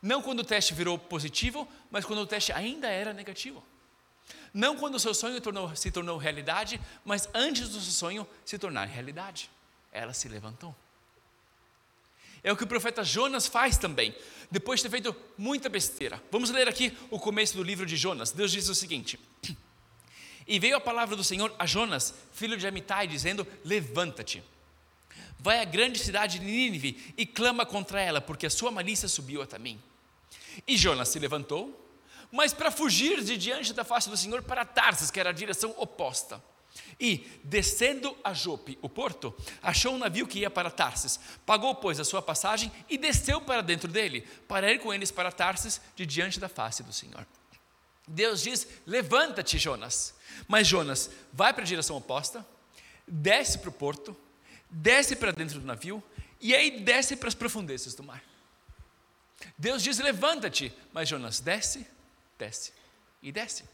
Não 0.00 0.22
quando 0.22 0.40
o 0.40 0.44
teste 0.44 0.74
virou 0.74 0.98
positivo, 0.98 1.66
mas 1.90 2.04
quando 2.04 2.20
o 2.20 2.26
teste 2.26 2.52
ainda 2.52 2.88
era 2.88 3.12
negativo. 3.12 3.64
Não 4.52 4.76
quando 4.76 4.96
o 4.96 5.00
seu 5.00 5.14
sonho 5.14 5.40
tornou, 5.40 5.74
se 5.74 5.90
tornou 5.90 6.16
realidade, 6.18 6.80
mas 7.04 7.28
antes 7.34 7.68
do 7.68 7.80
seu 7.80 7.92
sonho 7.92 8.28
se 8.44 8.58
tornar 8.58 8.84
realidade. 8.84 9.50
Ela 9.90 10.12
se 10.12 10.28
levantou. 10.28 10.74
É 12.44 12.52
o 12.52 12.56
que 12.56 12.64
o 12.64 12.66
profeta 12.68 13.02
Jonas 13.02 13.46
faz 13.46 13.76
também, 13.76 14.14
depois 14.50 14.78
de 14.78 14.84
ter 14.84 14.90
feito 14.90 15.16
muita 15.36 15.68
besteira. 15.68 16.22
Vamos 16.30 16.50
ler 16.50 16.68
aqui 16.68 16.96
o 17.10 17.18
começo 17.18 17.56
do 17.56 17.62
livro 17.62 17.84
de 17.84 17.96
Jonas. 17.96 18.30
Deus 18.30 18.52
diz 18.52 18.68
o 18.68 18.74
seguinte: 18.74 19.18
E 20.46 20.58
veio 20.58 20.76
a 20.76 20.80
palavra 20.80 21.16
do 21.16 21.24
Senhor 21.24 21.52
a 21.58 21.66
Jonas, 21.66 22.14
filho 22.32 22.56
de 22.56 22.66
Amitai, 22.66 23.06
dizendo: 23.06 23.46
Levanta-te, 23.64 24.42
vai 25.38 25.60
à 25.60 25.64
grande 25.64 25.98
cidade 25.98 26.38
de 26.38 26.44
Nínive 26.44 27.14
e 27.16 27.26
clama 27.26 27.66
contra 27.66 28.00
ela, 28.00 28.20
porque 28.20 28.46
a 28.46 28.50
sua 28.50 28.70
malícia 28.70 29.08
subiu 29.08 29.42
até 29.42 29.58
mim. 29.58 29.80
E 30.66 30.76
Jonas 30.76 31.08
se 31.08 31.18
levantou, 31.18 31.88
mas 32.30 32.52
para 32.52 32.70
fugir 32.70 33.22
de 33.22 33.36
diante 33.36 33.72
da 33.72 33.84
face 33.84 34.08
do 34.08 34.16
Senhor 34.16 34.42
para 34.42 34.64
Tarsis, 34.64 35.10
que 35.10 35.20
era 35.20 35.30
a 35.30 35.32
direção 35.32 35.74
oposta. 35.76 36.42
E, 36.98 37.26
descendo 37.44 38.16
a 38.24 38.32
Jope, 38.32 38.78
o 38.80 38.88
porto, 38.88 39.34
achou 39.62 39.94
um 39.94 39.98
navio 39.98 40.26
que 40.26 40.40
ia 40.40 40.50
para 40.50 40.70
Tarsis. 40.70 41.18
Pagou, 41.44 41.74
pois, 41.74 42.00
a 42.00 42.04
sua 42.04 42.22
passagem 42.22 42.72
e 42.88 42.96
desceu 42.96 43.40
para 43.40 43.62
dentro 43.62 43.90
dele, 43.90 44.22
para 44.48 44.72
ir 44.72 44.78
com 44.78 44.92
eles 44.92 45.10
para 45.10 45.32
Tarsis, 45.32 45.80
de 45.94 46.06
diante 46.06 46.40
da 46.40 46.48
face 46.48 46.82
do 46.82 46.92
Senhor. 46.92 47.26
Deus 48.06 48.42
diz: 48.42 48.66
levanta-te, 48.86 49.58
Jonas. 49.58 50.15
Mas 50.46 50.66
Jonas 50.66 51.10
vai 51.32 51.52
para 51.52 51.62
a 51.62 51.66
direção 51.66 51.96
oposta, 51.96 52.46
desce 53.06 53.58
para 53.58 53.70
o 53.70 53.72
porto, 53.72 54.16
desce 54.70 55.16
para 55.16 55.32
dentro 55.32 55.60
do 55.60 55.66
navio 55.66 56.02
e 56.40 56.54
aí 56.54 56.80
desce 56.80 57.16
para 57.16 57.28
as 57.28 57.34
profundezas 57.34 57.94
do 57.94 58.02
mar. 58.02 58.22
Deus 59.56 59.82
diz: 59.82 59.98
levanta-te, 59.98 60.72
mas 60.92 61.08
Jonas 61.08 61.40
desce, 61.40 61.86
desce 62.38 62.72
e 63.22 63.32
desce. 63.32 63.64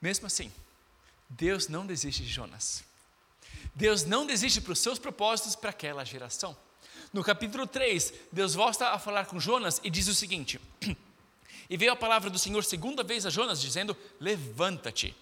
Mesmo 0.00 0.26
assim, 0.26 0.50
Deus 1.28 1.68
não 1.68 1.86
desiste 1.86 2.22
de 2.22 2.28
Jonas. 2.28 2.82
Deus 3.74 4.04
não 4.04 4.26
desiste 4.26 4.60
para 4.60 4.72
os 4.72 4.78
seus 4.78 4.98
propósitos 4.98 5.54
para 5.54 5.70
aquela 5.70 6.04
geração. 6.04 6.56
No 7.12 7.22
capítulo 7.22 7.66
3, 7.66 8.12
Deus 8.32 8.54
volta 8.54 8.90
a 8.90 8.98
falar 8.98 9.26
com 9.26 9.38
Jonas 9.38 9.80
e 9.84 9.90
diz 9.90 10.08
o 10.08 10.14
seguinte: 10.14 10.60
E 11.70 11.76
veio 11.76 11.92
a 11.92 11.96
palavra 11.96 12.28
do 12.28 12.38
Senhor 12.38 12.64
segunda 12.64 13.04
vez 13.04 13.24
a 13.24 13.30
Jonas, 13.30 13.60
dizendo: 13.60 13.96
Levanta-te 14.18 15.16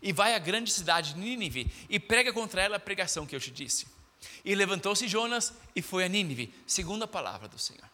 e 0.00 0.12
vai 0.12 0.34
à 0.34 0.38
grande 0.38 0.72
cidade 0.72 1.14
de 1.14 1.20
Nínive 1.20 1.70
e 1.88 1.98
prega 1.98 2.32
contra 2.32 2.62
ela 2.62 2.76
a 2.76 2.80
pregação 2.80 3.26
que 3.26 3.34
eu 3.34 3.40
te 3.40 3.50
disse. 3.50 3.86
E 4.44 4.54
levantou-se 4.54 5.06
Jonas 5.08 5.52
e 5.74 5.82
foi 5.82 6.04
a 6.04 6.08
Nínive, 6.08 6.54
segundo 6.66 7.02
a 7.02 7.08
palavra 7.08 7.48
do 7.48 7.58
Senhor. 7.58 7.88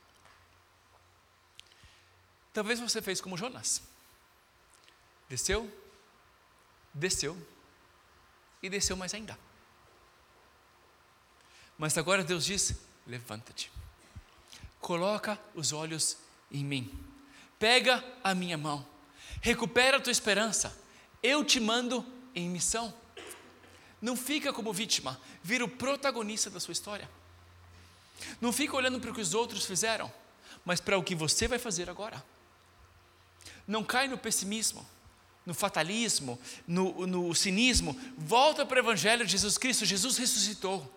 Talvez 2.53 2.79
você 2.79 3.03
fez 3.03 3.21
como 3.21 3.37
Jonas. 3.37 3.83
Desceu, 5.29 5.71
desceu 6.93 7.37
e 8.63 8.69
desceu 8.69 8.97
mais 8.97 9.15
ainda. 9.15 9.39
Mas 11.79 11.97
agora 11.97 12.23
Deus 12.23 12.45
diz: 12.45 12.75
levanta-te, 13.07 13.73
coloca 14.79 15.41
os 15.55 15.73
olhos 15.73 16.19
em 16.53 16.63
mim, 16.63 17.14
pega 17.59 18.05
a 18.23 18.35
minha 18.35 18.59
mão, 18.59 18.87
recupera 19.41 19.97
a 19.97 20.01
tua 20.01 20.13
esperança, 20.13 20.77
eu 21.23 21.45
te 21.45 21.61
mando 21.61 22.05
em 22.35 22.49
missão. 22.49 22.93
Não 24.01 24.17
fica 24.17 24.53
como 24.53 24.73
vítima, 24.73 25.21
vira 25.43 25.65
o 25.65 25.69
protagonista 25.69 26.51
da 26.51 26.61
sua 26.61 26.73
história. 26.73 27.09
Não 28.41 28.53
fica 28.53 28.77
olhando 28.77 29.01
para 29.01 29.11
o 29.11 29.15
que 29.15 29.21
os 29.21 29.35
outros 29.35 29.65
fizeram, 29.65 30.13
mas 30.65 30.81
para 30.81 30.99
o 30.99 31.03
que 31.03 31.15
você 31.15 31.49
vai 31.49 31.59
fazer 31.59 31.89
agora. 31.89 32.23
Não 33.67 33.83
cai 33.83 34.09
no 34.09 34.19
pessimismo, 34.19 34.87
no 35.47 35.55
fatalismo, 35.55 36.39
no, 36.67 37.07
no 37.07 37.35
cinismo. 37.35 37.99
Volta 38.17 38.65
para 38.67 38.77
o 38.77 38.81
Evangelho 38.81 39.25
de 39.25 39.33
Jesus 39.33 39.57
Cristo. 39.57 39.85
Jesus 39.85 40.17
ressuscitou. 40.17 40.91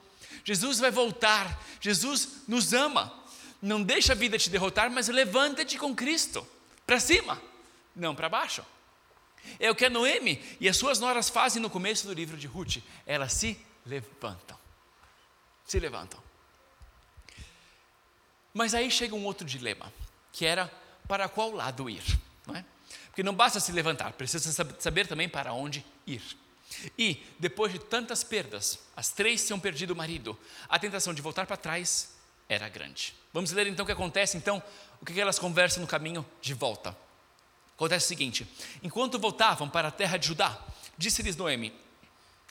Jesus 0.43 0.79
vai 0.79 0.91
voltar, 0.91 1.61
Jesus 1.81 2.43
nos 2.47 2.73
ama. 2.73 3.13
Não 3.61 3.81
deixa 3.81 4.13
a 4.13 4.15
vida 4.15 4.37
te 4.37 4.49
derrotar, 4.49 4.89
mas 4.91 5.07
levanta-te 5.07 5.77
com 5.77 5.95
Cristo 5.95 6.47
para 6.85 6.99
cima, 6.99 7.41
não 7.95 8.15
para 8.15 8.29
baixo. 8.29 8.63
É 9.59 9.71
o 9.71 9.75
que 9.75 9.85
a 9.85 9.89
Noemi 9.89 10.43
e 10.59 10.67
as 10.67 10.77
suas 10.77 10.99
noras 10.99 11.29
fazem 11.29 11.61
no 11.61 11.69
começo 11.69 12.05
do 12.07 12.13
livro 12.13 12.37
de 12.37 12.47
Ruth. 12.47 12.77
Elas 13.05 13.33
se 13.33 13.59
levantam. 13.85 14.57
Se 15.65 15.79
levantam. 15.79 16.21
Mas 18.53 18.73
aí 18.73 18.89
chega 18.89 19.15
um 19.15 19.25
outro 19.25 19.45
dilema, 19.45 19.91
que 20.31 20.45
era 20.45 20.71
para 21.07 21.29
qual 21.29 21.51
lado 21.51 21.89
ir. 21.89 22.03
Não 22.45 22.55
é? 22.55 22.65
Porque 23.07 23.23
não 23.23 23.33
basta 23.33 23.59
se 23.59 23.71
levantar, 23.71 24.13
precisa 24.13 24.51
saber 24.79 25.07
também 25.07 25.27
para 25.27 25.53
onde 25.53 25.85
ir. 26.05 26.21
E, 26.97 27.25
depois 27.39 27.71
de 27.71 27.79
tantas 27.79 28.23
perdas, 28.23 28.79
as 28.95 29.09
três 29.09 29.45
tinham 29.45 29.59
perdido 29.59 29.91
o 29.91 29.95
marido, 29.95 30.37
a 30.67 30.77
tentação 30.77 31.13
de 31.13 31.21
voltar 31.21 31.45
para 31.47 31.57
trás 31.57 32.15
era 32.49 32.67
grande. 32.69 33.15
Vamos 33.37 33.51
ler 33.51 33.67
então 33.67 33.83
o 33.83 33.85
que 33.85 33.91
acontece, 33.91 34.35
então, 34.35 34.63
o 34.99 35.05
que 35.05 35.21
elas 35.21 35.37
conversam 35.37 35.79
no 35.79 35.87
caminho 35.87 36.25
de 36.41 36.55
volta. 36.55 36.97
Acontece 37.75 38.05
o 38.05 38.07
seguinte: 38.07 38.47
enquanto 38.81 39.19
voltavam 39.19 39.69
para 39.69 39.89
a 39.89 39.91
terra 39.91 40.17
de 40.17 40.25
Judá, 40.25 40.59
disse-lhes 40.97 41.35
Noemi: 41.35 41.71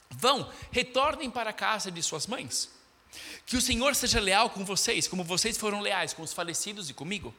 Vão, 0.09 0.49
retornem 0.71 1.29
para 1.29 1.49
a 1.49 1.53
casa 1.53 1.91
de 1.91 2.01
suas 2.01 2.25
mães. 2.25 2.69
Que 3.45 3.57
o 3.57 3.61
Senhor 3.61 3.95
seja 3.95 4.21
leal 4.21 4.49
com 4.49 4.63
vocês, 4.63 5.09
como 5.09 5.25
vocês 5.25 5.57
foram 5.57 5.81
leais 5.81 6.13
com 6.13 6.21
os 6.21 6.31
falecidos 6.31 6.89
e 6.89 6.93
comigo. 6.93 7.35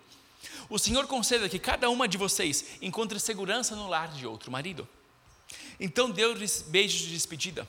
O 0.68 0.78
Senhor 0.78 1.06
conceda 1.06 1.48
que 1.48 1.58
cada 1.58 1.88
uma 1.88 2.06
de 2.06 2.18
vocês 2.18 2.76
encontre 2.82 3.18
segurança 3.18 3.74
no 3.74 3.88
lar 3.88 4.08
de 4.08 4.26
outro 4.26 4.52
marido. 4.52 4.86
Então 5.80 6.10
deu-lhes 6.10 6.60
beijos 6.60 7.00
de 7.00 7.14
despedida. 7.14 7.66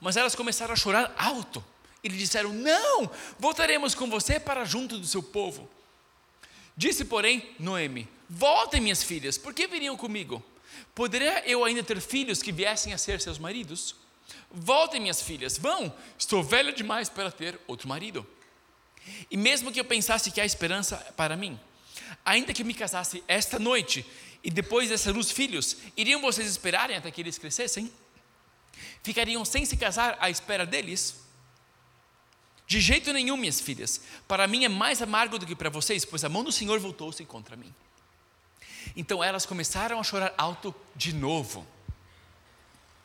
Mas 0.00 0.16
elas 0.16 0.36
começaram 0.36 0.72
a 0.72 0.76
chorar 0.76 1.12
alto. 1.18 1.64
E 2.04 2.08
lhe 2.08 2.18
disseram: 2.18 2.52
Não, 2.52 3.10
voltaremos 3.38 3.94
com 3.94 4.08
você 4.08 4.38
para 4.38 4.66
junto 4.66 4.98
do 4.98 5.06
seu 5.06 5.22
povo. 5.22 5.68
Disse, 6.76 7.06
porém, 7.06 7.42
Noemi: 7.58 8.06
Voltem, 8.28 8.80
minhas 8.80 9.02
filhas, 9.02 9.38
por 9.38 9.54
que 9.54 9.66
viriam 9.66 9.96
comigo? 9.96 10.44
Poderia 10.94 11.42
eu 11.48 11.64
ainda 11.64 11.82
ter 11.82 12.00
filhos 12.00 12.42
que 12.42 12.52
viessem 12.52 12.92
a 12.92 12.98
ser 12.98 13.20
seus 13.20 13.38
maridos? 13.38 13.96
Voltem, 14.50 15.00
minhas 15.00 15.22
filhas, 15.22 15.58
vão, 15.58 15.92
estou 16.18 16.42
velha 16.42 16.72
demais 16.72 17.08
para 17.08 17.30
ter 17.30 17.58
outro 17.66 17.88
marido. 17.88 18.26
E 19.30 19.36
mesmo 19.36 19.72
que 19.72 19.80
eu 19.80 19.84
pensasse 19.84 20.30
que 20.30 20.40
há 20.40 20.46
esperança 20.46 20.96
para 21.16 21.36
mim, 21.36 21.58
ainda 22.24 22.52
que 22.52 22.64
me 22.64 22.74
casasse 22.74 23.22
esta 23.26 23.58
noite 23.58 24.04
e 24.42 24.50
depois 24.50 24.88
dessa 24.88 25.10
luz 25.10 25.30
filhos, 25.30 25.76
iriam 25.96 26.20
vocês 26.20 26.48
esperarem 26.48 26.96
até 26.96 27.10
que 27.10 27.20
eles 27.20 27.38
crescessem? 27.38 27.90
Ficariam 29.02 29.44
sem 29.44 29.64
se 29.64 29.76
casar 29.76 30.16
à 30.20 30.30
espera 30.30 30.64
deles? 30.64 31.23
De 32.66 32.80
jeito 32.80 33.12
nenhum, 33.12 33.36
minhas 33.36 33.60
filhas. 33.60 34.00
Para 34.26 34.46
mim 34.46 34.64
é 34.64 34.68
mais 34.68 35.02
amargo 35.02 35.38
do 35.38 35.46
que 35.46 35.54
para 35.54 35.68
vocês, 35.68 36.04
pois 36.04 36.24
a 36.24 36.28
mão 36.28 36.42
do 36.42 36.52
Senhor 36.52 36.78
voltou-se 36.78 37.24
contra 37.24 37.56
mim. 37.56 37.72
Então 38.96 39.22
elas 39.22 39.46
começaram 39.46 39.98
a 39.98 40.02
chorar 40.02 40.34
alto 40.36 40.74
de 40.94 41.12
novo. 41.12 41.66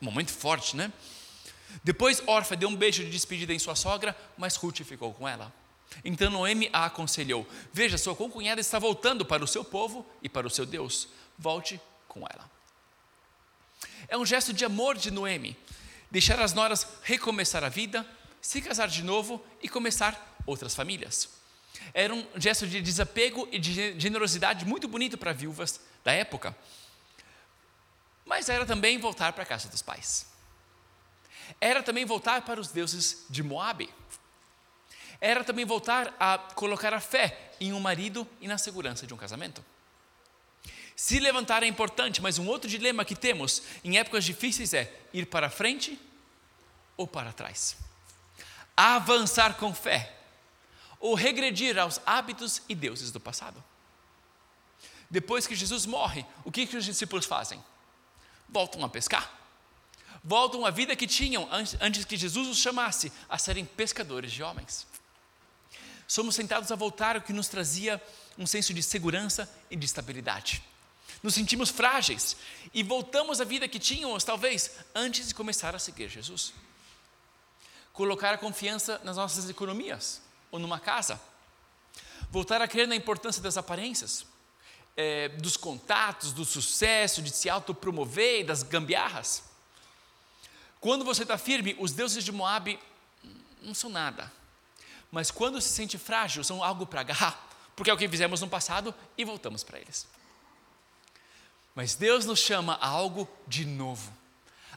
Um 0.00 0.06
momento 0.06 0.32
forte, 0.32 0.76
né? 0.76 0.92
Depois 1.84 2.22
Orfa 2.26 2.56
deu 2.56 2.68
um 2.68 2.76
beijo 2.76 3.04
de 3.04 3.10
despedida 3.10 3.52
em 3.52 3.58
sua 3.58 3.74
sogra, 3.74 4.16
mas 4.36 4.56
Ruth 4.56 4.82
ficou 4.82 5.12
com 5.12 5.28
ela. 5.28 5.52
Então 6.04 6.30
Noemi 6.30 6.70
a 6.72 6.86
aconselhou: 6.86 7.46
Veja, 7.72 7.98
sua 7.98 8.14
concunhada 8.14 8.60
está 8.60 8.78
voltando 8.78 9.24
para 9.24 9.44
o 9.44 9.48
seu 9.48 9.64
povo 9.64 10.06
e 10.22 10.28
para 10.28 10.46
o 10.46 10.50
seu 10.50 10.64
Deus 10.64 11.08
volte 11.38 11.80
com 12.08 12.20
ela. 12.20 12.50
É 14.08 14.16
um 14.16 14.26
gesto 14.26 14.52
de 14.52 14.64
amor 14.64 14.96
de 14.96 15.10
Noemi, 15.10 15.56
deixar 16.10 16.40
as 16.40 16.52
noras 16.52 16.86
recomeçar 17.02 17.62
a 17.64 17.68
vida, 17.68 18.06
se 18.40 18.60
casar 18.60 18.88
de 18.88 19.02
novo 19.02 19.44
e 19.62 19.68
começar 19.68 20.36
outras 20.46 20.74
famílias. 20.74 21.28
Era 21.92 22.14
um 22.14 22.26
gesto 22.36 22.66
de 22.66 22.80
desapego 22.80 23.48
e 23.52 23.58
de 23.58 23.98
generosidade 23.98 24.64
muito 24.64 24.88
bonito 24.88 25.16
para 25.16 25.32
viúvas 25.32 25.80
da 26.04 26.12
época. 26.12 26.56
Mas 28.24 28.48
era 28.48 28.64
também 28.64 28.98
voltar 28.98 29.32
para 29.32 29.42
a 29.42 29.46
casa 29.46 29.68
dos 29.68 29.82
pais. 29.82 30.26
Era 31.60 31.82
também 31.82 32.04
voltar 32.04 32.42
para 32.42 32.60
os 32.60 32.68
deuses 32.68 33.24
de 33.28 33.42
Moabe. 33.42 33.92
Era 35.20 35.44
também 35.44 35.64
voltar 35.64 36.14
a 36.18 36.38
colocar 36.54 36.94
a 36.94 37.00
fé 37.00 37.52
em 37.60 37.72
um 37.72 37.80
marido 37.80 38.26
e 38.40 38.48
na 38.48 38.56
segurança 38.56 39.06
de 39.06 39.12
um 39.12 39.16
casamento. 39.16 39.64
Se 40.96 41.18
levantar 41.18 41.62
é 41.62 41.66
importante, 41.66 42.20
mas 42.20 42.38
um 42.38 42.46
outro 42.46 42.68
dilema 42.68 43.04
que 43.04 43.16
temos 43.16 43.62
em 43.82 43.98
épocas 43.98 44.24
difíceis 44.24 44.74
é 44.74 44.94
ir 45.12 45.26
para 45.26 45.50
frente 45.50 45.98
ou 46.96 47.06
para 47.06 47.32
trás. 47.32 47.89
Avançar 48.82 49.54
com 49.54 49.74
fé 49.74 50.16
ou 50.98 51.14
regredir 51.14 51.78
aos 51.78 52.00
hábitos 52.06 52.62
e 52.68 52.74
deuses 52.74 53.10
do 53.10 53.20
passado. 53.20 53.62
Depois 55.10 55.46
que 55.46 55.54
Jesus 55.54 55.84
morre, 55.84 56.24
o 56.44 56.52
que, 56.52 56.66
que 56.66 56.76
os 56.76 56.84
discípulos 56.84 57.26
fazem? 57.26 57.62
Voltam 58.48 58.84
a 58.84 58.88
pescar. 58.88 59.30
Voltam 60.24 60.64
à 60.64 60.70
vida 60.70 60.96
que 60.96 61.06
tinham 61.06 61.48
antes 61.50 62.04
que 62.04 62.16
Jesus 62.16 62.48
os 62.48 62.58
chamasse 62.58 63.12
a 63.28 63.36
serem 63.36 63.64
pescadores 63.64 64.32
de 64.32 64.42
homens. 64.42 64.86
Somos 66.06 66.36
tentados 66.36 66.70
a 66.70 66.76
voltar 66.76 67.16
ao 67.16 67.22
que 67.22 67.32
nos 67.32 67.48
trazia 67.48 68.02
um 68.38 68.46
senso 68.46 68.72
de 68.72 68.82
segurança 68.82 69.50
e 69.70 69.76
de 69.76 69.84
estabilidade 69.84 70.62
nos 71.22 71.34
sentimos 71.34 71.70
frágeis 71.70 72.36
e 72.72 72.82
voltamos 72.82 73.40
à 73.40 73.44
vida 73.44 73.68
que 73.68 73.78
tínhamos, 73.78 74.24
talvez, 74.24 74.70
antes 74.94 75.28
de 75.28 75.34
começar 75.34 75.74
a 75.74 75.78
seguir 75.78 76.08
Jesus. 76.08 76.52
Colocar 78.00 78.32
a 78.32 78.38
confiança 78.38 78.98
nas 79.04 79.18
nossas 79.18 79.50
economias 79.50 80.22
ou 80.50 80.58
numa 80.58 80.80
casa. 80.80 81.20
Voltar 82.30 82.62
a 82.62 82.66
crer 82.66 82.88
na 82.88 82.96
importância 82.96 83.42
das 83.42 83.58
aparências, 83.58 84.24
é, 84.96 85.28
dos 85.28 85.54
contatos, 85.54 86.32
do 86.32 86.42
sucesso, 86.42 87.20
de 87.20 87.30
se 87.30 87.50
autopromover 87.50 88.40
e 88.40 88.44
das 88.44 88.62
gambiarras. 88.62 89.42
Quando 90.80 91.04
você 91.04 91.24
está 91.24 91.36
firme, 91.36 91.76
os 91.78 91.92
deuses 91.92 92.24
de 92.24 92.32
Moab 92.32 92.80
não 93.60 93.74
são 93.74 93.90
nada. 93.90 94.32
Mas 95.12 95.30
quando 95.30 95.60
se 95.60 95.68
sente 95.68 95.98
frágil, 95.98 96.42
são 96.42 96.64
algo 96.64 96.86
para 96.86 97.02
agarrar, 97.02 97.38
porque 97.76 97.90
é 97.90 97.92
o 97.92 97.98
que 97.98 98.08
fizemos 98.08 98.40
no 98.40 98.48
passado 98.48 98.94
e 99.18 99.26
voltamos 99.26 99.62
para 99.62 99.78
eles. 99.78 100.08
Mas 101.74 101.96
Deus 101.96 102.24
nos 102.24 102.38
chama 102.38 102.78
a 102.80 102.88
algo 102.88 103.28
de 103.46 103.66
novo, 103.66 104.10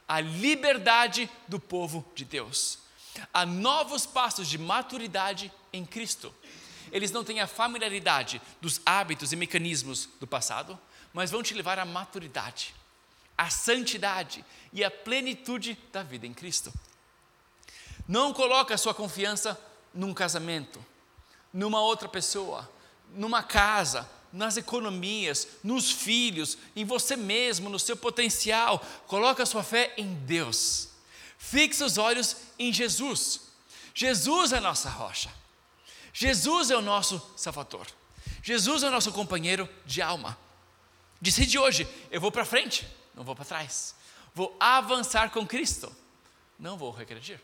a 0.06 0.20
liberdade 0.20 1.30
do 1.48 1.58
povo 1.58 2.04
de 2.14 2.26
Deus, 2.26 2.83
a 3.32 3.44
novos 3.46 4.06
passos 4.06 4.48
de 4.48 4.58
maturidade 4.58 5.52
em 5.72 5.84
Cristo. 5.84 6.34
eles 6.92 7.10
não 7.10 7.24
têm 7.24 7.40
a 7.40 7.46
familiaridade 7.46 8.40
dos 8.60 8.80
hábitos 8.86 9.32
e 9.32 9.36
mecanismos 9.36 10.08
do 10.20 10.26
passado, 10.26 10.78
mas 11.12 11.30
vão 11.30 11.42
te 11.42 11.54
levar 11.54 11.78
à 11.78 11.84
maturidade, 11.84 12.74
à 13.36 13.50
santidade 13.50 14.44
e 14.72 14.84
à 14.84 14.90
plenitude 14.90 15.78
da 15.92 16.02
vida 16.02 16.26
em 16.26 16.34
Cristo. 16.34 16.72
Não 18.06 18.32
coloque 18.32 18.72
a 18.72 18.78
sua 18.78 18.94
confiança 18.94 19.58
num 19.92 20.12
casamento, 20.12 20.84
numa 21.52 21.80
outra 21.80 22.08
pessoa, 22.08 22.70
numa 23.12 23.42
casa, 23.42 24.08
nas 24.32 24.56
economias, 24.56 25.46
nos 25.62 25.90
filhos, 25.90 26.58
em 26.74 26.84
você 26.84 27.16
mesmo, 27.16 27.70
no 27.70 27.78
seu 27.78 27.96
potencial. 27.96 28.84
Coloque 29.06 29.40
a 29.40 29.46
sua 29.46 29.62
fé 29.62 29.94
em 29.96 30.12
Deus. 30.14 30.88
Fixe 31.44 31.84
os 31.84 31.98
olhos 31.98 32.38
em 32.58 32.72
Jesus. 32.72 33.42
Jesus 33.94 34.52
é 34.52 34.56
a 34.56 34.60
nossa 34.62 34.88
rocha. 34.88 35.30
Jesus 36.10 36.70
é 36.70 36.76
o 36.76 36.80
nosso 36.80 37.20
Salvador. 37.36 37.86
Jesus 38.42 38.82
é 38.82 38.88
o 38.88 38.90
nosso 38.90 39.12
companheiro 39.12 39.68
de 39.84 40.00
alma. 40.00 40.38
Decide 41.20 41.58
hoje: 41.58 41.86
eu 42.10 42.18
vou 42.18 42.32
para 42.32 42.46
frente, 42.46 42.88
não 43.14 43.24
vou 43.24 43.36
para 43.36 43.44
trás. 43.44 43.94
Vou 44.34 44.56
avançar 44.58 45.30
com 45.30 45.46
Cristo, 45.46 45.94
não 46.58 46.78
vou 46.78 46.90
regredir. 46.90 47.38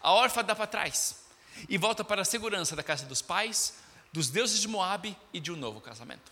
A 0.00 0.12
órfã 0.12 0.44
dá 0.44 0.54
para 0.54 0.66
trás 0.66 1.24
e 1.66 1.78
volta 1.78 2.04
para 2.04 2.20
a 2.20 2.26
segurança 2.26 2.76
da 2.76 2.82
casa 2.82 3.06
dos 3.06 3.22
pais, 3.22 3.78
dos 4.12 4.28
deuses 4.28 4.60
de 4.60 4.68
Moabe 4.68 5.16
e 5.32 5.40
de 5.40 5.50
um 5.50 5.56
novo 5.56 5.80
casamento. 5.80 6.30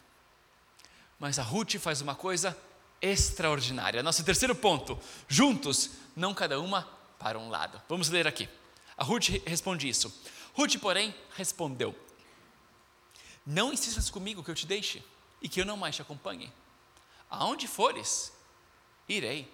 Mas 1.18 1.38
a 1.38 1.42
Ruth 1.42 1.76
faz 1.76 2.02
uma 2.02 2.14
coisa 2.14 2.56
extraordinária. 3.00 4.02
Nosso 4.02 4.24
terceiro 4.24 4.54
ponto: 4.54 4.98
juntos, 5.28 5.90
não 6.14 6.34
cada 6.34 6.60
uma 6.60 6.82
para 7.18 7.38
um 7.38 7.48
lado. 7.48 7.80
Vamos 7.88 8.08
ler 8.08 8.26
aqui. 8.26 8.48
A 8.96 9.04
Ruth 9.04 9.28
responde 9.46 9.88
isso. 9.88 10.12
Ruth, 10.54 10.76
porém, 10.78 11.14
respondeu: 11.36 11.94
Não 13.46 13.72
insistas 13.72 14.10
comigo 14.10 14.42
que 14.42 14.50
eu 14.50 14.54
te 14.54 14.66
deixe 14.66 15.02
e 15.40 15.48
que 15.48 15.60
eu 15.60 15.64
não 15.64 15.76
mais 15.76 15.96
te 15.96 16.02
acompanhe. 16.02 16.52
Aonde 17.28 17.68
fores, 17.68 18.32
irei. 19.08 19.50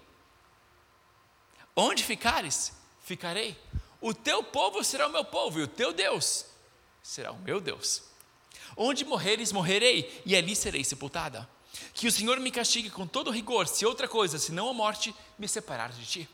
Onde 1.74 2.02
ficares, 2.02 2.72
ficarei. 3.02 3.56
O 4.00 4.14
teu 4.14 4.42
povo 4.42 4.82
será 4.82 5.06
o 5.06 5.12
meu 5.12 5.24
povo 5.24 5.60
e 5.60 5.62
o 5.62 5.68
teu 5.68 5.92
Deus 5.92 6.46
será 7.02 7.32
o 7.32 7.38
meu 7.38 7.60
Deus. 7.60 8.02
Onde 8.76 9.04
morreres, 9.04 9.52
morrerei, 9.52 10.22
e 10.26 10.34
ali 10.34 10.56
serei 10.56 10.82
sepultada. 10.82 11.48
Que 11.94 12.06
o 12.06 12.12
Senhor 12.12 12.38
me 12.40 12.50
castigue 12.50 12.90
com 12.90 13.06
todo 13.06 13.30
rigor, 13.30 13.66
se 13.66 13.84
outra 13.86 14.06
coisa, 14.08 14.38
senão 14.38 14.68
a 14.68 14.74
morte, 14.74 15.14
me 15.38 15.48
separar 15.48 15.90
de 15.92 16.04
ti. 16.04 16.28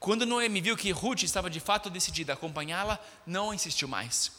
Quando 0.00 0.26
Noemi 0.26 0.60
viu 0.60 0.76
que 0.76 0.90
Ruth 0.90 1.22
estava 1.22 1.50
de 1.50 1.60
fato 1.60 1.90
decidida 1.90 2.32
a 2.32 2.34
acompanhá-la, 2.34 2.98
não 3.26 3.52
insistiu 3.52 3.88
mais. 3.88 4.32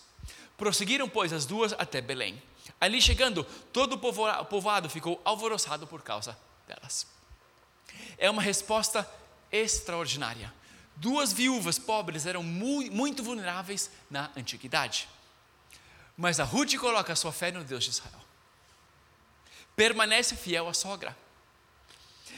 Prosseguiram, 0.58 1.08
pois, 1.08 1.34
as 1.34 1.46
duas 1.46 1.74
até 1.74 2.02
Belém. 2.02 2.42
Ali 2.80 3.02
chegando, 3.02 3.44
todo 3.74 3.94
o 3.94 4.46
povoado 4.46 4.90
ficou 4.90 5.22
alvoroçado 5.26 5.86
por 5.86 6.02
causa 6.02 6.38
delas. 6.68 7.06
É 8.18 8.30
uma 8.30 8.42
resposta 8.42 9.10
extraordinária. 9.52 10.54
Duas 10.96 11.34
viúvas 11.34 11.80
pobres 11.80 12.26
eram 12.26 12.44
muito 12.44 13.24
vulneráveis 13.24 13.90
na 14.10 14.30
antiguidade. 14.36 15.08
Mas 16.16 16.40
a 16.40 16.44
Ruth 16.44 16.76
coloca 16.76 17.16
sua 17.16 17.32
fé 17.32 17.52
no 17.52 17.64
Deus 17.64 17.86
de 17.86 17.92
Israel. 17.92 18.19
Permanece 19.80 20.36
fiel 20.36 20.68
à 20.68 20.74
sogra. 20.74 21.18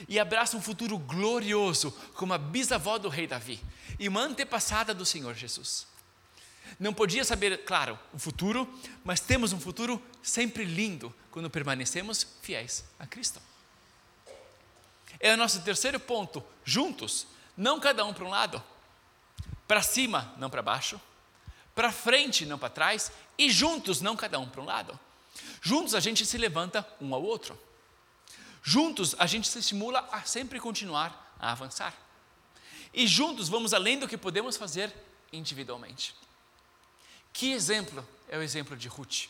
E 0.08 0.20
abraça 0.20 0.56
um 0.56 0.62
futuro 0.62 0.96
glorioso 1.00 1.90
como 2.14 2.36
a 2.36 2.38
bisavó 2.38 3.00
do 3.00 3.10
rei 3.10 3.26
Davi 3.26 3.60
e 3.98 4.08
uma 4.08 4.22
antepassada 4.22 4.94
do 4.94 5.04
Senhor 5.04 5.34
Jesus. 5.34 5.88
Não 6.80 6.94
podia 6.94 7.26
saber, 7.26 7.66
claro, 7.66 7.98
o 8.14 8.20
futuro, 8.20 8.72
mas 9.04 9.22
temos 9.22 9.54
um 9.54 9.60
futuro 9.60 10.00
sempre 10.22 10.64
lindo 10.64 11.12
quando 11.32 11.50
permanecemos 11.50 12.28
fiéis 12.44 12.86
a 13.00 13.08
Cristo. 13.08 13.42
É 15.20 15.34
o 15.34 15.38
nosso 15.38 15.64
terceiro 15.64 16.00
ponto, 16.00 16.44
juntos, 16.64 17.26
não 17.58 17.80
cada 17.80 18.06
um 18.06 18.14
para 18.14 18.26
um 18.26 18.30
lado, 18.30 18.64
para 19.68 19.82
cima, 19.82 20.32
não 20.38 20.52
para 20.52 20.62
baixo, 20.62 21.02
para 21.74 21.92
frente, 21.92 22.46
não 22.46 22.60
para 22.60 22.70
trás, 22.70 23.12
e 23.36 23.50
juntos, 23.50 24.00
não 24.00 24.16
cada 24.16 24.38
um 24.38 24.48
para 24.48 24.62
um 24.62 24.66
lado. 24.66 25.00
Juntos 25.62 25.94
a 25.94 26.00
gente 26.00 26.26
se 26.26 26.38
levanta 26.38 26.86
um 27.00 27.14
ao 27.14 27.22
outro. 27.22 27.58
Juntos 28.64 29.16
a 29.20 29.28
gente 29.28 29.48
se 29.48 29.60
estimula 29.60 30.08
a 30.12 30.24
sempre 30.24 30.60
continuar 30.60 31.36
a 31.40 31.52
avançar. 31.52 31.94
E 32.92 33.08
juntos 33.08 33.48
vamos 33.48 33.74
além 33.74 34.00
do 34.00 34.08
que 34.08 34.18
podemos 34.18 34.58
fazer 34.58 34.94
individualmente. 35.32 36.16
Que 37.32 37.52
exemplo 37.52 38.06
é 38.28 38.38
o 38.38 38.42
exemplo 38.42 38.76
de 38.76 38.88
Ruth? 38.88 39.28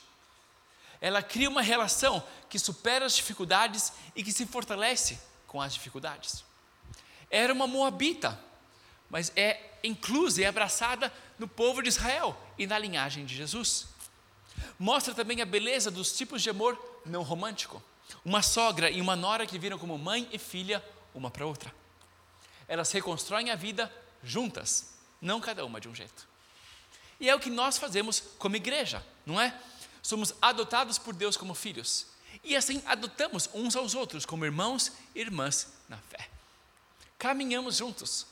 Ela 1.01 1.21
cria 1.21 1.49
uma 1.49 1.61
relação 1.61 2.25
que 2.49 2.57
supera 2.57 3.05
as 3.05 3.15
dificuldades 3.15 3.91
e 4.15 4.23
que 4.23 4.31
se 4.31 4.45
fortalece 4.45 5.19
com 5.47 5.61
as 5.61 5.73
dificuldades. 5.73 6.45
Era 7.29 7.51
uma 7.51 7.67
moabita, 7.67 8.39
mas 9.09 9.31
é 9.35 9.71
inclusa 9.83 10.41
e 10.41 10.45
abraçada 10.45 11.11
no 11.37 11.47
povo 11.47 11.81
de 11.81 11.89
Israel 11.89 12.39
e 12.57 12.65
na 12.65 12.77
linhagem 12.77 13.25
de 13.25 13.35
Jesus. 13.35 13.87
Mostra 14.81 15.13
também 15.13 15.39
a 15.43 15.45
beleza 15.45 15.91
dos 15.91 16.11
tipos 16.11 16.41
de 16.41 16.49
amor 16.49 16.75
não 17.05 17.21
romântico. 17.21 17.83
Uma 18.25 18.41
sogra 18.41 18.89
e 18.89 18.99
uma 18.99 19.15
nora 19.15 19.45
que 19.45 19.59
viram 19.59 19.77
como 19.77 19.95
mãe 19.95 20.27
e 20.31 20.39
filha 20.39 20.83
uma 21.13 21.29
para 21.29 21.45
outra. 21.45 21.71
Elas 22.67 22.91
reconstroem 22.91 23.51
a 23.51 23.55
vida 23.55 23.93
juntas, 24.23 24.95
não 25.21 25.39
cada 25.39 25.63
uma 25.63 25.79
de 25.79 25.87
um 25.87 25.93
jeito. 25.93 26.27
E 27.19 27.29
é 27.29 27.35
o 27.35 27.39
que 27.39 27.51
nós 27.51 27.77
fazemos 27.77 28.23
como 28.39 28.55
igreja, 28.55 29.05
não 29.23 29.39
é? 29.39 29.55
Somos 30.01 30.33
adotados 30.41 30.97
por 30.97 31.13
Deus 31.13 31.37
como 31.37 31.53
filhos. 31.53 32.07
E 32.43 32.55
assim 32.55 32.81
adotamos 32.87 33.51
uns 33.53 33.75
aos 33.75 33.93
outros 33.93 34.25
como 34.25 34.45
irmãos 34.45 34.93
e 35.13 35.21
irmãs 35.21 35.73
na 35.87 35.97
fé. 35.97 36.27
Caminhamos 37.19 37.77
juntos, 37.77 38.25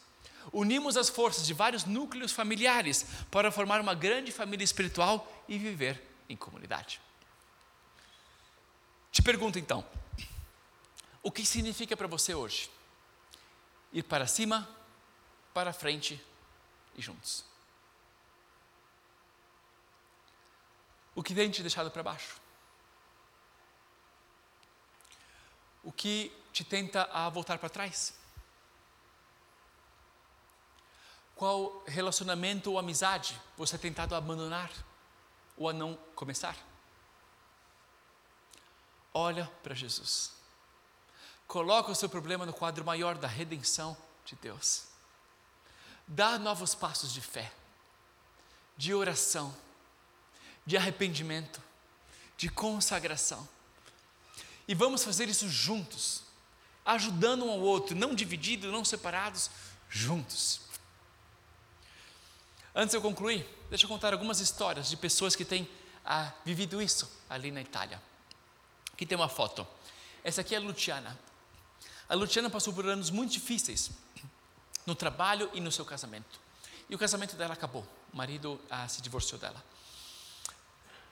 unimos 0.52 0.98
as 0.98 1.10
forças 1.10 1.46
de 1.46 1.54
vários 1.54 1.86
núcleos 1.86 2.32
familiares 2.32 3.06
para 3.30 3.52
formar 3.52 3.80
uma 3.80 3.94
grande 3.94 4.32
família 4.32 4.66
espiritual 4.66 5.32
e 5.48 5.56
viver 5.56 6.09
em 6.30 6.38
comunidade. 6.38 7.02
Te 9.12 9.22
pergunto 9.22 9.58
então, 9.58 9.86
o 11.22 11.32
que 11.32 11.46
significa 11.46 11.98
para 11.98 12.08
você 12.08 12.34
hoje? 12.34 12.70
Ir 13.92 14.04
para 14.04 14.28
cima, 14.28 14.70
para 15.54 15.74
frente 15.74 16.24
e 16.96 17.02
juntos. 17.02 17.44
O 21.16 21.24
que 21.24 21.34
tem 21.34 21.50
te 21.50 21.62
deixado 21.62 21.92
para 21.92 22.04
baixo? 22.04 22.40
O 25.84 25.92
que 25.92 26.32
te 26.54 26.64
tenta 26.64 27.10
a 27.12 27.28
voltar 27.30 27.58
para 27.58 27.68
trás? 27.68 28.14
Qual 31.36 31.84
relacionamento 31.88 32.72
ou 32.72 32.78
amizade 32.78 33.40
você 33.58 33.78
tem 33.78 33.92
tentado 33.92 34.14
abandonar 34.14 34.70
ou 35.60 35.70
a 35.70 35.74
não 35.74 35.96
começar? 36.16 36.56
Olha 39.14 39.46
para 39.62 39.76
Jesus. 39.76 40.32
Coloca 41.46 41.92
o 41.92 41.96
seu 41.96 42.08
problema 42.08 42.46
no 42.46 42.54
quadro 42.54 42.86
maior 42.86 43.18
da 43.18 43.28
redenção 43.28 43.98
de 44.26 44.36
Deus. 44.36 44.86
Dá 46.08 46.40
novos 46.40 46.74
passos 46.74 47.12
de 47.12 47.22
fé, 47.22 47.52
de 48.78 48.94
oração, 48.94 49.56
de 50.66 50.78
arrependimento, 50.78 51.62
de 52.38 52.50
consagração. 52.50 53.48
E 54.68 54.74
vamos 54.74 55.04
fazer 55.04 55.28
isso 55.28 55.50
juntos, 55.50 56.24
ajudando 56.86 57.46
um 57.46 57.52
ao 57.52 57.60
outro, 57.60 57.96
não 57.96 58.16
divididos, 58.16 58.72
não 58.72 58.86
separados, 58.86 59.50
juntos. 59.90 60.62
Antes 62.80 62.92
de 62.92 62.98
eu 62.98 63.02
concluir, 63.02 63.46
deixa 63.70 63.84
eu 63.84 63.90
contar 63.90 64.14
algumas 64.14 64.40
histórias 64.40 64.90
de 64.90 64.96
pessoas 64.96 65.36
que 65.36 65.44
têm 65.44 65.68
ah, 66.06 66.32
vivido 66.46 66.82
isso 66.82 67.12
ali 67.30 67.52
na 67.52 67.60
Itália. 67.60 68.02
Aqui 68.94 69.06
tem 69.06 69.18
uma 69.18 69.28
foto. 69.28 69.68
Essa 70.24 70.40
aqui 70.40 70.56
é 70.56 70.60
a 70.60 70.62
Luciana. 70.62 71.20
A 72.08 72.16
Luciana 72.16 72.50
passou 72.50 72.72
por 72.72 72.88
anos 72.88 73.10
muito 73.10 73.34
difíceis 73.34 73.92
no 74.86 74.96
trabalho 74.96 75.50
e 75.54 75.60
no 75.60 75.74
seu 75.74 75.84
casamento. 75.84 76.40
E 76.90 76.96
o 76.96 76.98
casamento 76.98 77.36
dela 77.36 77.54
acabou. 77.54 77.86
O 78.14 78.16
marido 78.16 78.58
ah, 78.70 78.88
se 78.88 79.02
divorciou 79.02 79.42
dela. 79.42 79.62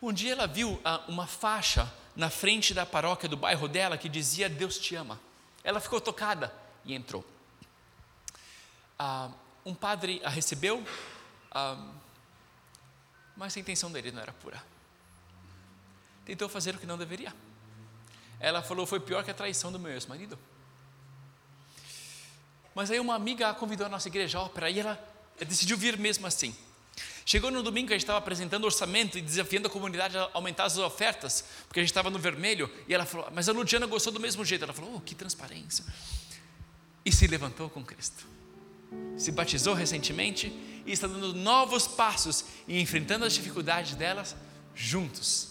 Um 0.01 0.13
dia 0.13 0.31
ela 0.31 0.47
viu 0.47 0.79
ah, 0.85 1.03
uma 1.09 1.27
faixa 1.27 1.93
na 2.15 2.29
frente 2.29 2.73
da 2.73 2.85
paróquia 2.85 3.27
do 3.27 3.35
bairro 3.35 3.67
dela 3.67 3.97
que 3.97 4.07
dizia 4.07 4.47
Deus 4.47 4.77
te 4.77 4.95
ama. 4.95 5.19
Ela 5.65 5.81
ficou 5.81 5.99
tocada 5.99 6.49
e 6.85 6.93
entrou. 6.93 7.25
Ah, 8.97 9.29
um 9.65 9.73
padre 9.75 10.21
a 10.23 10.29
recebeu, 10.29 10.81
um, 11.55 11.93
mas 13.35 13.55
a 13.55 13.59
intenção 13.59 13.91
dele 13.91 14.11
não 14.11 14.21
era 14.21 14.33
pura. 14.33 14.61
Tentou 16.25 16.49
fazer 16.49 16.75
o 16.75 16.79
que 16.79 16.85
não 16.85 16.97
deveria. 16.97 17.33
Ela 18.39 18.61
falou: 18.61 18.85
foi 18.85 18.99
pior 18.99 19.23
que 19.23 19.31
a 19.31 19.33
traição 19.33 19.71
do 19.71 19.79
meu 19.79 19.91
ex-marido. 19.91 20.37
Mas 22.75 22.91
aí 22.91 22.99
uma 22.99 23.15
amiga 23.15 23.49
a 23.49 23.53
convidou 23.53 23.85
à 23.85 23.89
nossa 23.89 24.07
igreja 24.07 24.39
ópera 24.39 24.69
e 24.69 24.79
ela 24.79 24.99
decidiu 25.39 25.77
vir 25.77 25.97
mesmo 25.97 26.27
assim. 26.27 26.55
Chegou 27.25 27.51
no 27.51 27.61
domingo 27.61 27.89
a 27.89 27.93
gente 27.93 28.03
estava 28.03 28.19
apresentando 28.19 28.63
orçamento 28.63 29.17
e 29.17 29.21
desafiando 29.21 29.67
a 29.67 29.71
comunidade 29.71 30.17
a 30.17 30.29
aumentar 30.33 30.63
as 30.63 30.77
ofertas, 30.77 31.43
porque 31.67 31.79
a 31.79 31.83
gente 31.83 31.89
estava 31.89 32.09
no 32.09 32.17
vermelho, 32.17 32.71
e 32.87 32.93
ela 32.93 33.05
falou, 33.05 33.27
mas 33.33 33.49
a 33.49 33.51
Ludiana 33.51 33.85
gostou 33.85 34.13
do 34.13 34.19
mesmo 34.19 34.45
jeito. 34.45 34.63
Ela 34.63 34.73
falou, 34.73 34.95
oh, 34.95 35.01
que 35.01 35.13
transparência. 35.13 35.83
E 37.03 37.11
se 37.11 37.27
levantou 37.27 37.69
com 37.69 37.83
Cristo. 37.83 38.25
Se 39.17 39.31
batizou 39.31 39.73
recentemente 39.73 40.47
e 40.85 40.91
está 40.91 41.07
dando 41.07 41.33
novos 41.33 41.87
passos 41.87 42.45
e 42.67 42.79
enfrentando 42.79 43.25
as 43.25 43.33
dificuldades 43.33 43.95
delas 43.95 44.35
juntos. 44.73 45.49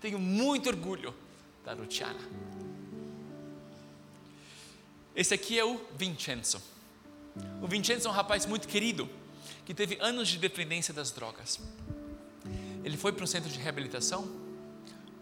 Tenho 0.00 0.18
muito 0.18 0.68
orgulho 0.68 1.14
da 1.64 1.72
Luciana. 1.72 2.20
Esse 5.14 5.34
aqui 5.34 5.58
é 5.58 5.64
o 5.64 5.80
Vincenzo. 5.96 6.60
O 7.62 7.66
Vincenzo 7.66 8.06
é 8.06 8.10
um 8.10 8.14
rapaz 8.14 8.46
muito 8.46 8.68
querido 8.68 9.08
que 9.64 9.74
teve 9.74 9.98
anos 10.00 10.28
de 10.28 10.38
dependência 10.38 10.94
das 10.94 11.10
drogas. 11.10 11.58
Ele 12.84 12.96
foi 12.96 13.12
para 13.12 13.24
um 13.24 13.26
centro 13.26 13.50
de 13.50 13.58
reabilitação, 13.58 14.30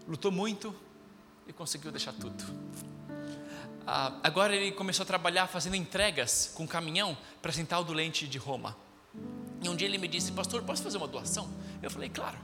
lutou 0.07 0.31
muito 0.31 0.75
e 1.47 1.53
conseguiu 1.53 1.91
deixar 1.91 2.13
tudo. 2.13 2.43
Ah, 3.87 4.19
agora 4.23 4.55
ele 4.55 4.71
começou 4.71 5.03
a 5.03 5.05
trabalhar 5.05 5.47
fazendo 5.47 5.75
entregas 5.75 6.51
com 6.55 6.67
caminhão 6.67 7.17
para 7.41 7.51
a 7.51 7.53
Central 7.53 7.83
do 7.83 7.93
Lente 7.93 8.27
de 8.27 8.37
Roma. 8.37 8.75
E 9.61 9.69
um 9.69 9.75
dia 9.75 9.87
ele 9.87 9.97
me 9.97 10.07
disse, 10.07 10.31
pastor, 10.31 10.63
posso 10.63 10.83
fazer 10.83 10.97
uma 10.97 11.07
doação? 11.07 11.49
Eu 11.81 11.89
falei, 11.89 12.09
claro. 12.09 12.37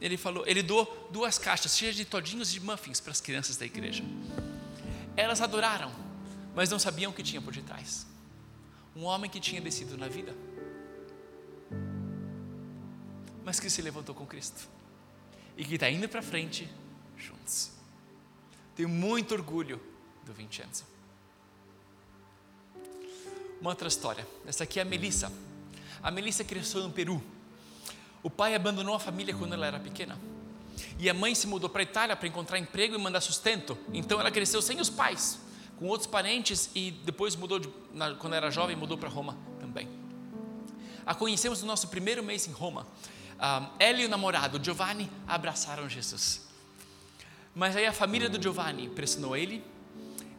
Ele 0.00 0.16
falou, 0.16 0.44
ele 0.46 0.62
doou 0.62 1.08
duas 1.10 1.38
caixas 1.38 1.76
cheias 1.76 1.94
de 1.94 2.04
todinhos 2.04 2.50
de 2.50 2.60
muffins 2.60 3.00
para 3.00 3.12
as 3.12 3.20
crianças 3.20 3.56
da 3.56 3.64
igreja. 3.64 4.04
Elas 5.16 5.40
adoraram, 5.40 5.92
mas 6.54 6.70
não 6.70 6.78
sabiam 6.78 7.10
o 7.10 7.14
que 7.14 7.22
tinha 7.22 7.40
por 7.40 7.52
detrás. 7.52 8.06
Um 8.96 9.04
homem 9.04 9.30
que 9.30 9.40
tinha 9.40 9.60
descido 9.60 9.96
na 9.96 10.08
vida 10.08 10.34
mas 13.44 13.60
que 13.60 13.68
se 13.68 13.82
levantou 13.82 14.14
com 14.14 14.26
Cristo 14.26 14.68
e 15.56 15.64
que 15.64 15.74
está 15.74 15.88
indo 15.90 16.08
para 16.08 16.22
frente 16.22 16.68
juntos. 17.16 17.70
Tenho 18.74 18.88
muito 18.88 19.34
orgulho 19.34 19.80
do 20.24 20.32
Vincenzo. 20.32 20.84
Uma 23.60 23.70
outra 23.70 23.88
história. 23.88 24.26
Essa 24.46 24.64
aqui 24.64 24.78
é 24.78 24.82
a 24.82 24.84
Melissa. 24.84 25.32
A 26.02 26.10
Melissa 26.10 26.44
cresceu 26.44 26.82
no 26.82 26.90
Peru. 26.90 27.22
O 28.22 28.30
pai 28.30 28.54
abandonou 28.54 28.94
a 28.94 29.00
família 29.00 29.34
quando 29.34 29.54
ela 29.54 29.66
era 29.66 29.78
pequena. 29.78 30.18
E 30.98 31.08
a 31.08 31.14
mãe 31.14 31.34
se 31.34 31.46
mudou 31.46 31.68
para 31.68 31.80
a 31.80 31.84
Itália 31.84 32.16
para 32.16 32.28
encontrar 32.28 32.58
emprego 32.58 32.94
e 32.94 32.98
mandar 32.98 33.20
sustento. 33.20 33.76
Então 33.92 34.20
ela 34.20 34.30
cresceu 34.30 34.60
sem 34.60 34.80
os 34.80 34.90
pais, 34.90 35.38
com 35.78 35.86
outros 35.86 36.06
parentes 36.06 36.70
e 36.74 36.90
depois 36.90 37.36
mudou, 37.36 37.58
de, 37.58 37.68
na, 37.92 38.14
quando 38.14 38.34
era 38.34 38.50
jovem, 38.50 38.76
mudou 38.76 38.98
para 38.98 39.08
Roma 39.08 39.36
também. 39.60 39.88
A 41.06 41.14
conhecemos 41.14 41.60
no 41.60 41.66
nosso 41.66 41.88
primeiro 41.88 42.22
mês 42.22 42.46
em 42.46 42.52
Roma 42.52 42.86
um, 43.34 43.68
ela 43.78 44.00
e 44.00 44.06
o 44.06 44.08
namorado, 44.08 44.62
Giovanni, 44.62 45.10
abraçaram 45.26 45.88
Jesus. 45.88 46.46
Mas 47.54 47.76
aí 47.76 47.86
a 47.86 47.92
família 47.92 48.28
do 48.28 48.42
Giovanni 48.42 48.88
pressionou 48.88 49.36
ele, 49.36 49.62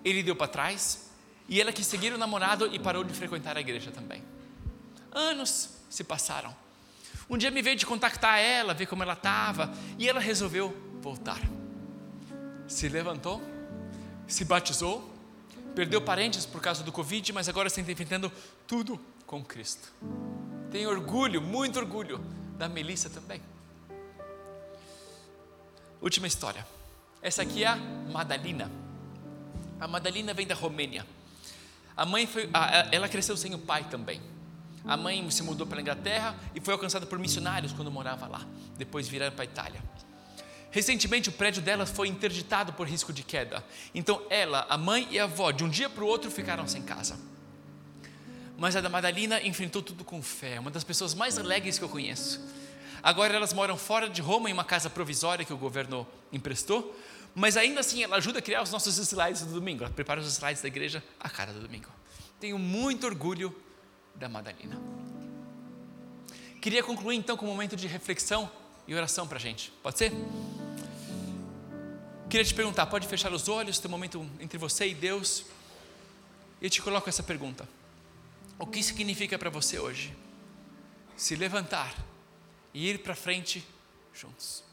ele 0.05 0.21
deu 0.21 0.35
para 0.35 0.47
trás, 0.47 1.09
e 1.49 1.59
ela 1.59 1.73
quis 1.73 1.87
seguir 1.87 2.13
o 2.13 2.17
namorado 2.17 2.67
e 2.73 2.77
parou 2.77 3.03
de 3.03 3.13
frequentar 3.13 3.57
a 3.57 3.59
igreja 3.59 3.91
também. 3.91 4.23
Anos 5.11 5.71
se 5.89 6.03
passaram. 6.03 6.55
Um 7.27 7.37
dia 7.37 7.49
me 7.49 7.61
veio 7.61 7.75
de 7.75 7.85
contactar 7.85 8.39
ela, 8.39 8.73
ver 8.73 8.85
como 8.85 9.01
ela 9.01 9.13
estava, 9.13 9.73
e 9.97 10.07
ela 10.07 10.19
resolveu 10.19 10.75
voltar. 11.01 11.41
Se 12.67 12.87
levantou, 12.87 13.41
se 14.27 14.45
batizou, 14.45 15.11
perdeu 15.73 16.01
parentes 16.01 16.45
por 16.45 16.61
causa 16.61 16.83
do 16.83 16.91
Covid, 16.91 17.33
mas 17.33 17.49
agora 17.49 17.67
está 17.67 17.81
enfrentando 17.81 18.31
tudo 18.67 18.99
com 19.25 19.43
Cristo. 19.43 19.91
Tenho 20.71 20.89
orgulho, 20.89 21.41
muito 21.41 21.79
orgulho 21.79 22.19
da 22.57 22.69
Melissa 22.69 23.09
também. 23.09 23.41
Última 26.01 26.27
história. 26.27 26.65
Essa 27.21 27.41
aqui 27.41 27.63
é 27.63 27.67
a 27.67 27.75
Madalina. 27.75 28.84
A 29.85 29.87
Madalina 29.87 30.33
vem 30.33 30.47
da 30.47 30.55
Romênia. 30.55 31.05
A 31.95 32.07
mãe 32.07 32.25
foi, 32.25 32.49
ela 32.91 33.07
cresceu 33.07 33.37
sem 33.37 33.53
o 33.53 33.59
pai 33.59 33.83
também. 33.83 34.19
A 34.83 34.97
mãe 34.97 35.29
se 35.29 35.43
mudou 35.43 35.67
para 35.67 35.77
a 35.77 35.81
Inglaterra 35.81 36.35
e 36.55 36.59
foi 36.59 36.73
alcançada 36.73 37.05
por 37.05 37.19
missionários 37.19 37.71
quando 37.71 37.91
morava 37.91 38.25
lá. 38.25 38.41
Depois 38.79 39.07
viraram 39.07 39.35
para 39.35 39.43
a 39.43 39.45
Itália. 39.45 39.83
Recentemente 40.71 41.29
o 41.29 41.31
prédio 41.31 41.61
dela 41.61 41.85
foi 41.85 42.07
interditado 42.07 42.73
por 42.73 42.87
risco 42.87 43.13
de 43.13 43.21
queda. 43.21 43.63
Então 43.93 44.23
ela, 44.27 44.65
a 44.71 44.75
mãe 44.75 45.07
e 45.11 45.19
a 45.19 45.25
avó, 45.25 45.51
de 45.51 45.63
um 45.63 45.69
dia 45.69 45.87
para 45.87 46.03
o 46.03 46.07
outro 46.07 46.31
ficaram 46.31 46.67
sem 46.67 46.81
casa. 46.81 47.19
Mas 48.57 48.75
a 48.75 48.81
da 48.81 48.89
Madalina 48.89 49.39
enfrentou 49.43 49.83
tudo 49.83 50.03
com 50.03 50.19
fé, 50.19 50.59
uma 50.59 50.71
das 50.71 50.83
pessoas 50.83 51.13
mais 51.13 51.37
alegres 51.37 51.77
que 51.77 51.83
eu 51.83 51.89
conheço. 51.89 52.41
Agora 53.03 53.35
elas 53.35 53.53
moram 53.53 53.77
fora 53.77 54.09
de 54.09 54.19
Roma 54.19 54.49
em 54.49 54.53
uma 54.53 54.63
casa 54.63 54.89
provisória 54.89 55.45
que 55.45 55.53
o 55.53 55.57
governo 55.57 56.07
emprestou, 56.33 56.99
mas 57.35 57.57
ainda 57.57 57.81
assim 57.81 58.01
ela 58.01 58.15
ajuda 58.15 58.39
a 58.39 58.41
criar 58.41 58.63
os 58.63 58.71
nossos 58.71 58.97
slides 58.97 59.41
do 59.41 59.53
domingo. 59.53 59.83
Ela 59.83 59.93
prepara 59.93 60.21
os 60.21 60.27
slides 60.27 60.61
da 60.61 60.69
igreja 60.69 61.03
a 61.19 61.29
cada 61.29 61.51
domingo. 61.51 61.89
Tenho 62.39 62.57
muito 62.57 63.05
orgulho 63.05 63.53
da 64.15 64.29
Madalina. 64.29 64.81
Queria 66.61 66.81
concluir 66.81 67.17
então 67.17 67.35
com 67.35 67.45
um 67.45 67.49
momento 67.49 67.75
de 67.75 67.87
reflexão 67.87 68.49
e 68.87 68.95
oração 68.95 69.27
para 69.27 69.37
a 69.37 69.41
gente. 69.41 69.71
Pode 69.83 69.97
ser? 69.97 70.13
Queria 72.29 72.45
te 72.45 72.53
perguntar, 72.53 72.85
pode 72.85 73.05
fechar 73.07 73.31
os 73.33 73.49
olhos, 73.49 73.79
ter 73.79 73.87
um 73.87 73.91
momento 73.91 74.27
entre 74.39 74.57
você 74.57 74.87
e 74.87 74.95
Deus. 74.95 75.45
E 76.61 76.65
eu 76.65 76.69
te 76.69 76.81
coloco 76.81 77.09
essa 77.09 77.21
pergunta. 77.21 77.67
O 78.57 78.65
que 78.65 78.81
significa 78.81 79.37
para 79.37 79.49
você 79.49 79.77
hoje? 79.77 80.15
Se 81.17 81.35
levantar 81.35 81.93
e 82.73 82.89
ir 82.89 82.99
para 82.99 83.13
frente 83.13 83.65
juntos. 84.13 84.63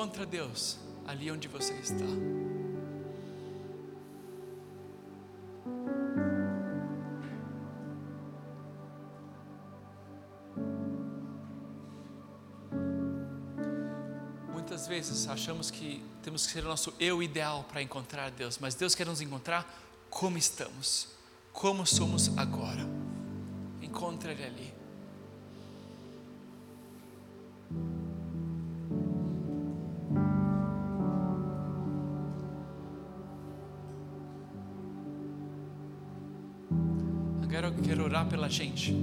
Encontra 0.00 0.24
Deus 0.24 0.78
ali 1.06 1.30
onde 1.30 1.46
você 1.46 1.74
está. 1.74 2.06
vezes 14.88 15.28
achamos 15.28 15.70
que 15.70 16.02
temos 16.22 16.46
que 16.46 16.52
ser 16.52 16.64
o 16.64 16.68
nosso 16.68 16.94
eu 16.98 17.22
ideal 17.22 17.64
para 17.64 17.82
encontrar 17.82 18.30
Deus, 18.30 18.56
mas 18.58 18.74
Deus 18.74 18.94
quer 18.94 19.06
nos 19.06 19.20
encontrar 19.20 19.70
como 20.08 20.38
estamos, 20.38 21.08
como 21.52 21.86
somos 21.86 22.36
agora. 22.38 22.86
Encontre 23.82 24.32
Ele 24.32 24.44
ali. 24.44 24.79
Eu 37.68 37.82
quero 37.82 38.04
orar 38.04 38.26
pela 38.26 38.48
gente. 38.48 38.94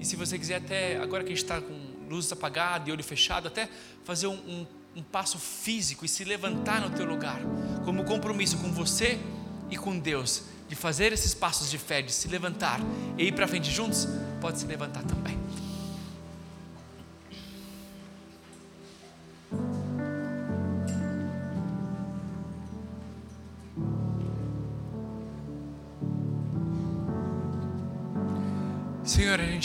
E 0.00 0.04
se 0.04 0.16
você 0.16 0.38
quiser 0.38 0.56
até, 0.56 0.96
agora 0.98 1.22
que 1.24 1.32
a 1.32 1.34
gente 1.34 1.44
está 1.44 1.60
com 1.60 1.74
luz 2.08 2.30
apagada 2.30 2.88
e 2.88 2.92
olho 2.92 3.02
fechado, 3.02 3.48
até 3.48 3.68
fazer 4.04 4.26
um, 4.26 4.34
um 4.34 4.66
um 4.96 5.02
passo 5.02 5.38
físico 5.38 6.06
e 6.06 6.08
se 6.08 6.24
levantar 6.24 6.80
no 6.80 6.88
teu 6.88 7.04
lugar, 7.04 7.38
como 7.84 8.02
compromisso 8.04 8.56
com 8.56 8.72
você 8.72 9.18
e 9.70 9.76
com 9.76 9.98
Deus, 9.98 10.44
de 10.68 10.74
fazer 10.74 11.12
esses 11.12 11.34
passos 11.34 11.70
de 11.70 11.76
fé, 11.76 12.00
de 12.00 12.10
se 12.10 12.26
levantar 12.28 12.80
e 13.18 13.24
ir 13.24 13.32
para 13.32 13.46
frente 13.46 13.70
juntos, 13.70 14.08
pode 14.40 14.58
se 14.58 14.66
levantar 14.66 15.04
também. 15.04 15.38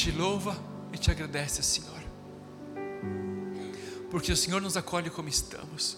Gente 0.01 0.17
louva 0.17 0.57
e 0.91 0.97
te 0.97 1.11
agradece, 1.11 1.61
Senhor 1.61 2.01
porque 4.11 4.29
o 4.29 4.35
Senhor 4.35 4.61
nos 4.61 4.75
acolhe 4.75 5.09
como 5.09 5.29
estamos. 5.29 5.97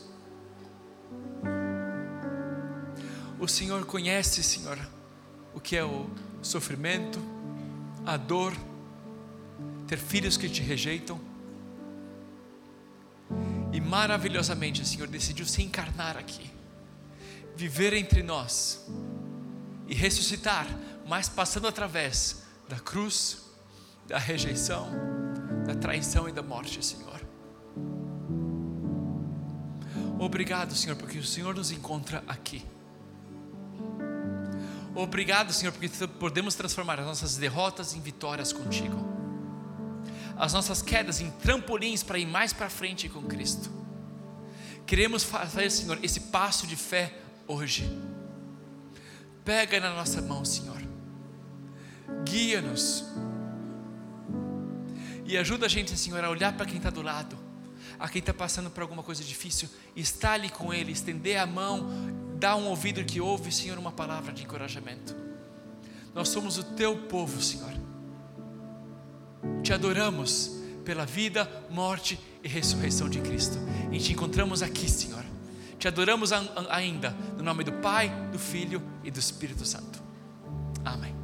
O 3.39 3.47
Senhor 3.47 3.83
conhece, 3.85 4.43
Senhor, 4.43 4.77
o 5.51 5.59
que 5.59 5.75
é 5.75 5.83
o 5.83 6.07
sofrimento, 6.43 7.19
a 8.05 8.15
dor, 8.15 8.53
ter 9.87 9.97
filhos 9.97 10.37
que 10.37 10.47
te 10.47 10.61
rejeitam. 10.61 11.19
E 13.73 13.81
maravilhosamente 13.81 14.83
o 14.83 14.85
Senhor 14.85 15.07
decidiu 15.07 15.47
se 15.47 15.63
encarnar 15.63 16.15
aqui, 16.15 16.51
viver 17.55 17.93
entre 17.93 18.21
nós 18.21 18.85
e 19.87 19.95
ressuscitar, 19.95 20.67
mas 21.07 21.27
passando 21.27 21.67
através 21.67 22.43
da 22.69 22.79
cruz, 22.79 23.41
da 24.07 24.17
rejeição, 24.17 24.89
da 25.65 25.75
traição 25.75 26.27
e 26.27 26.31
da 26.31 26.41
morte, 26.41 26.83
Senhor. 26.83 27.21
Obrigado, 30.19 30.75
Senhor, 30.75 30.95
porque 30.95 31.17
o 31.17 31.23
Senhor 31.23 31.53
nos 31.55 31.71
encontra 31.71 32.23
aqui. 32.27 32.65
Obrigado, 34.95 35.51
Senhor, 35.51 35.71
porque 35.71 35.89
podemos 36.19 36.55
transformar 36.55 36.99
as 36.99 37.05
nossas 37.05 37.35
derrotas 37.35 37.95
em 37.95 38.01
vitórias 38.01 38.53
contigo, 38.53 38.95
as 40.37 40.53
nossas 40.53 40.81
quedas 40.81 41.19
em 41.19 41.31
trampolins 41.31 42.03
para 42.03 42.19
ir 42.19 42.27
mais 42.27 42.53
para 42.53 42.69
frente 42.69 43.09
com 43.09 43.23
Cristo. 43.23 43.71
Queremos 44.85 45.23
fazer, 45.23 45.71
Senhor, 45.71 45.97
esse 46.03 46.19
passo 46.19 46.67
de 46.67 46.75
fé 46.75 47.13
hoje. 47.47 47.89
Pega 49.43 49.79
na 49.79 49.93
nossa 49.93 50.21
mão, 50.21 50.45
Senhor, 50.45 50.81
guia-nos 52.23 53.03
e 55.25 55.37
ajuda 55.37 55.65
a 55.65 55.69
gente, 55.69 55.97
Senhor, 55.97 56.23
a 56.23 56.29
olhar 56.29 56.53
para 56.53 56.65
quem 56.65 56.77
está 56.77 56.89
do 56.89 57.01
lado, 57.01 57.37
a 57.99 58.09
quem 58.09 58.19
está 58.19 58.33
passando 58.33 58.69
por 58.69 58.81
alguma 58.81 59.03
coisa 59.03 59.23
difícil, 59.23 59.69
estar 59.95 60.33
ali 60.33 60.49
com 60.49 60.73
ele, 60.73 60.91
estender 60.91 61.37
a 61.37 61.45
mão, 61.45 61.89
dar 62.37 62.55
um 62.55 62.67
ouvido 62.67 63.03
que 63.03 63.21
ouve, 63.21 63.51
Senhor, 63.51 63.77
uma 63.77 63.91
palavra 63.91 64.33
de 64.33 64.43
encorajamento. 64.43 65.15
Nós 66.13 66.29
somos 66.29 66.57
o 66.57 66.63
teu 66.63 66.97
povo, 67.07 67.41
Senhor. 67.41 67.73
Te 69.63 69.73
adoramos 69.73 70.51
pela 70.83 71.05
vida, 71.05 71.49
morte 71.69 72.19
e 72.43 72.47
ressurreição 72.47 73.09
de 73.09 73.19
Cristo. 73.19 73.57
E 73.91 73.99
te 73.99 74.11
encontramos 74.11 74.61
aqui, 74.61 74.89
Senhor. 74.89 75.23
Te 75.79 75.87
adoramos 75.87 76.31
ainda, 76.69 77.11
no 77.37 77.43
nome 77.43 77.63
do 77.63 77.73
Pai, 77.73 78.09
do 78.31 78.39
Filho 78.39 78.81
e 79.03 79.11
do 79.11 79.19
Espírito 79.19 79.65
Santo. 79.65 80.01
Amém. 80.85 81.22